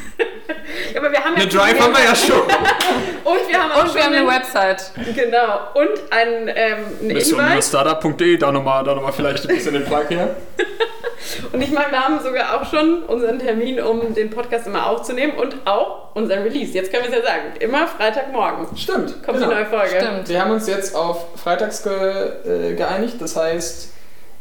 [0.92, 2.40] Ja, aber wir haben ja Eine Drive haben wir ja schon.
[3.24, 4.92] Und wir haben auch Und wir schon haben eine einen- Website.
[5.14, 5.58] Genau.
[5.74, 7.62] Und ein, ähm, ein Invite.
[7.62, 10.36] Startup.de, da nochmal da noch mal vielleicht ein bisschen den Plug her.
[11.52, 15.34] Und ich meine, wir haben sogar auch schon unseren Termin, um den Podcast immer aufzunehmen
[15.36, 16.72] und auch unseren Release.
[16.72, 17.42] Jetzt können wir es ja sagen.
[17.60, 19.22] Immer Freitagmorgen Stimmt.
[19.24, 19.48] kommt genau.
[19.50, 19.96] die neue Folge.
[20.00, 20.28] Stimmt.
[20.28, 23.16] Wir haben uns jetzt auf freitags ge, äh, geeinigt.
[23.20, 23.90] Das heißt,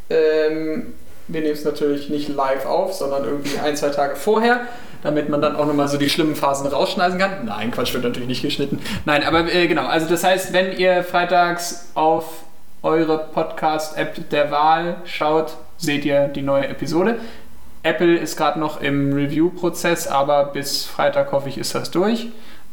[0.10, 0.94] ähm,
[1.28, 4.62] wir nehmen es natürlich nicht live auf, sondern irgendwie ein, zwei Tage vorher,
[5.04, 7.46] damit man dann auch nochmal so die schlimmen Phasen rausschneiden kann.
[7.46, 8.80] Nein, Quatsch, wird natürlich nicht geschnitten.
[9.06, 9.86] Nein, aber äh, genau.
[9.88, 12.44] Also das heißt, wenn ihr freitags auf
[12.82, 17.18] eure Podcast-App der Wahl schaut, seht ihr die neue Episode.
[17.84, 22.28] Apple ist gerade noch im Review-Prozess, aber bis Freitag hoffe ich, ist das durch.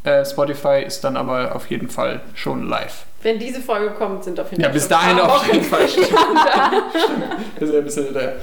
[0.04, 3.04] Äh, Spotify ist dann aber auf jeden Fall schon live.
[3.24, 5.88] Wenn diese Folge kommt, sind auf jeden Ja, Fall bis schon dahin auf jeden Fall.
[5.88, 6.10] Stimmt.
[7.58, 8.34] Wir sind ein bisschen hinterher.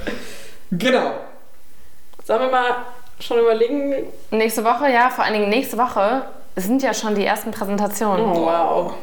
[0.72, 1.12] Genau.
[2.24, 2.76] Sollen wir mal
[3.20, 3.94] schon überlegen?
[4.32, 6.22] Nächste Woche, ja, vor allen Dingen nächste Woche
[6.56, 8.26] sind ja schon die ersten Präsentationen.
[8.26, 8.94] Oh, wow.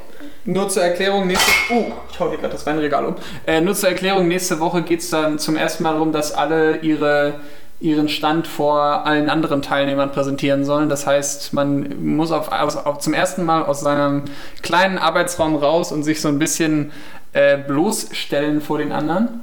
[0.46, 3.16] Nur zur Erklärung, nächste uh, ich hau hier gerade das Weinregal um.
[3.46, 6.78] Äh, nur zur Erklärung, nächste Woche geht es dann zum ersten Mal darum, dass alle
[6.78, 7.36] ihre
[7.80, 10.90] ihren Stand vor allen anderen Teilnehmern präsentieren sollen.
[10.90, 14.26] Das heißt, man muss auf, aus, auf zum ersten Mal aus seinem
[14.62, 16.92] kleinen Arbeitsraum raus und sich so ein bisschen
[17.34, 19.42] äh, bloßstellen vor den anderen.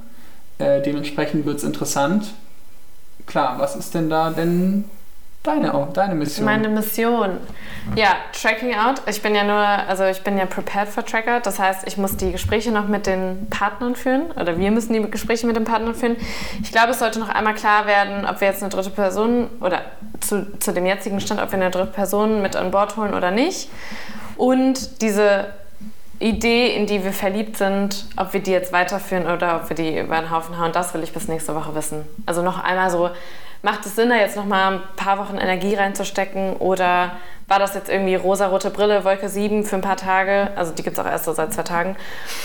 [0.59, 2.33] Äh, dementsprechend wird es interessant.
[3.25, 4.85] Klar, was ist denn da denn
[5.47, 6.45] deine, auch, deine Mission?
[6.45, 7.37] Meine Mission.
[7.95, 9.01] Ja, Tracking Out.
[9.07, 11.39] Ich bin ja nur, also ich bin ja prepared for Tracker.
[11.39, 15.09] Das heißt, ich muss die Gespräche noch mit den Partnern führen oder wir müssen die
[15.09, 16.17] Gespräche mit den Partnern führen.
[16.61, 19.81] Ich glaube, es sollte noch einmal klar werden, ob wir jetzt eine dritte Person oder
[20.19, 23.31] zu, zu dem jetzigen Stand, ob wir eine dritte Person mit an Bord holen oder
[23.31, 23.69] nicht.
[24.35, 25.45] Und diese
[26.19, 29.99] Idee, in die wir verliebt sind, ob wir die jetzt weiterführen oder ob wir die
[29.99, 32.05] über den Haufen hauen, das will ich bis nächste Woche wissen.
[32.25, 33.11] Also noch einmal so,
[33.67, 37.17] macht es Sinn, da jetzt noch mal ein paar Wochen Energie reinzustecken oder
[37.49, 40.97] war das jetzt irgendwie rosa-rote Brille, Wolke 7 für ein paar Tage, also die gibt
[40.97, 41.97] es auch erst so seit zwei Tagen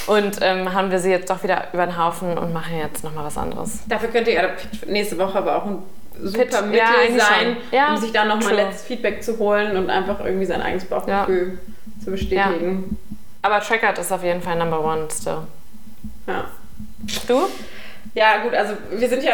[0.08, 3.14] und ähm, haben wir sie jetzt doch wieder über den Haufen und machen jetzt noch
[3.14, 3.84] mal was anderes.
[3.86, 4.48] Dafür könnte ja
[4.88, 5.78] nächste Woche aber auch ein
[6.20, 7.56] super Pitch, Mittel ja, sein.
[7.70, 11.60] Ja, um sich dann nochmal letztes Feedback zu holen und einfach irgendwie sein eigenes Bauchgefühl
[12.02, 12.98] zu bestätigen.
[13.42, 15.42] Aber Trackert ist auf jeden Fall Number One still.
[16.26, 16.46] Ja.
[17.28, 17.46] Du?
[18.14, 19.32] Ja, gut, also wir sind ja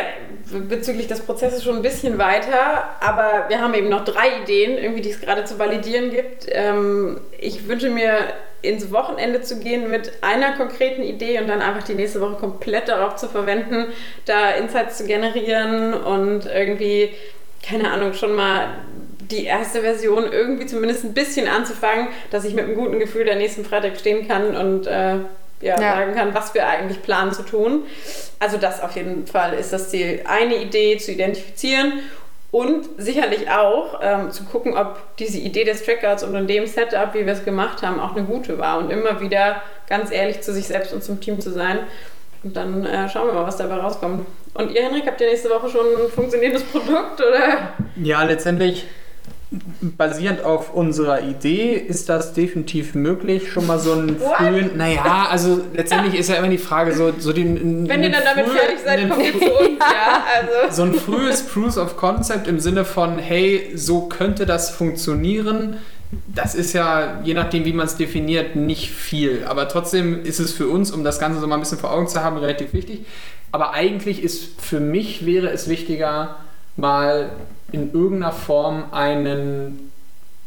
[0.68, 5.01] bezüglich des Prozesses schon ein bisschen weiter, aber wir haben eben noch drei Ideen, irgendwie,
[5.01, 6.47] die es gerade zu validieren gibt.
[6.49, 8.18] Ähm, ich wünsche mir,
[8.62, 12.89] ins Wochenende zu gehen mit einer konkreten Idee und dann einfach die nächste Woche komplett
[12.89, 13.87] darauf zu verwenden,
[14.24, 17.11] da Insights zu generieren und irgendwie,
[17.66, 18.68] keine Ahnung, schon mal
[19.31, 23.37] die erste Version irgendwie zumindest ein bisschen anzufangen, dass ich mit einem guten Gefühl der
[23.37, 25.18] nächsten Freitag stehen kann und äh,
[25.61, 25.95] ja, Ja.
[25.97, 27.83] sagen kann, was wir eigentlich planen zu tun.
[28.39, 31.95] Also das auf jeden Fall ist das Ziel, eine Idee zu identifizieren
[32.51, 37.13] und sicherlich auch ähm, zu gucken, ob diese Idee des Trackouts und in dem Setup,
[37.13, 40.53] wie wir es gemacht haben, auch eine gute war und immer wieder ganz ehrlich zu
[40.53, 41.81] sich selbst und zum Team zu sein.
[42.45, 44.25] Und dann äh, schauen wir mal, was dabei rauskommt.
[44.55, 47.73] Und ihr, Henrik, habt ihr nächste Woche schon ein funktionierendes Produkt oder?
[47.97, 48.87] Ja, letztendlich
[49.97, 53.51] basierend auf unserer Idee ist das definitiv möglich.
[53.51, 54.37] Schon mal so einen What?
[54.37, 54.77] frühen.
[54.77, 57.89] Naja, also letztendlich ist ja immer die Frage, so, so den.
[57.89, 60.25] Wenn ihr dann damit fertig seid, kommt ihr zu uns, ja.
[60.37, 60.71] Also.
[60.77, 65.79] so ein frühes Proof of Concept im Sinne von, hey, so könnte das funktionieren.
[66.35, 69.45] Das ist ja, je nachdem, wie man es definiert, nicht viel.
[69.47, 72.09] Aber trotzdem ist es für uns, um das Ganze so mal ein bisschen vor Augen
[72.09, 73.07] zu haben, relativ wichtig.
[73.53, 76.37] Aber eigentlich ist für mich wäre es wichtiger,
[76.77, 77.31] mal
[77.73, 79.91] in irgendeiner Form einen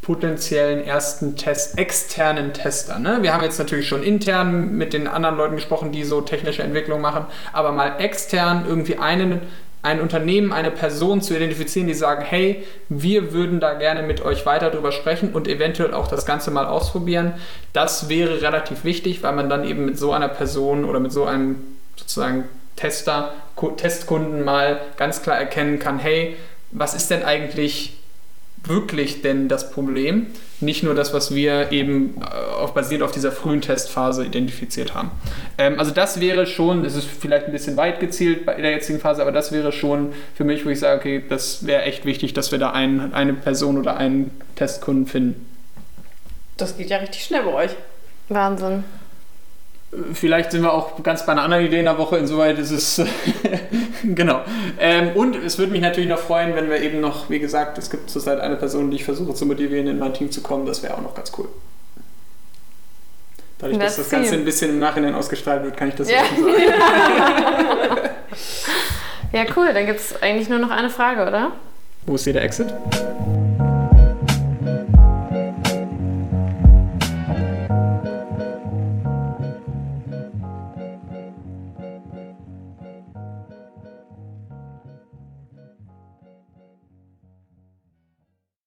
[0.02, 2.98] potenziellen ersten Test, externen Tester.
[2.98, 3.18] Ne?
[3.22, 7.00] Wir haben jetzt natürlich schon intern mit den anderen Leuten gesprochen, die so technische Entwicklung
[7.00, 9.40] machen, aber mal extern irgendwie einen,
[9.82, 14.44] ein Unternehmen, eine Person zu identifizieren, die sagen, hey, wir würden da gerne mit euch
[14.44, 17.34] weiter drüber sprechen und eventuell auch das Ganze mal ausprobieren.
[17.72, 21.26] Das wäre relativ wichtig, weil man dann eben mit so einer Person oder mit so
[21.26, 21.56] einem
[21.96, 22.44] sozusagen
[22.74, 23.34] Tester,
[23.76, 26.36] Testkunden mal ganz klar erkennen kann, hey,
[26.72, 27.94] was ist denn eigentlich
[28.64, 30.28] wirklich denn das Problem?
[30.60, 35.10] Nicht nur das, was wir eben äh, auf, basierend auf dieser frühen Testphase identifiziert haben.
[35.58, 39.00] Ähm, also das wäre schon, es ist vielleicht ein bisschen weit gezielt bei der jetzigen
[39.00, 42.34] Phase, aber das wäre schon für mich, wo ich sage, okay, das wäre echt wichtig,
[42.34, 45.46] dass wir da ein, eine Person oder einen Testkunden finden.
[46.56, 47.70] Das geht ja richtig schnell bei euch.
[48.28, 48.84] Wahnsinn.
[50.14, 53.02] Vielleicht sind wir auch ganz bei einer anderen Idee in der Woche, insoweit ist es
[54.02, 54.40] genau.
[54.80, 57.90] Ähm, und es würde mich natürlich noch freuen, wenn wir eben noch, wie gesagt, es
[57.90, 60.82] gibt zurzeit eine Person, die ich versuche zu motivieren, in mein Team zu kommen, das
[60.82, 61.48] wäre auch noch ganz cool.
[63.58, 66.20] Dadurch, dass das Ganze ein bisschen im Nachhinein ausgestrahlt wird, kann ich das Ja.
[66.36, 68.08] so offen sagen.
[69.32, 69.72] Ja, cool.
[69.72, 71.52] Dann gibt es eigentlich nur noch eine Frage, oder?
[72.04, 72.66] Wo ist hier der Exit?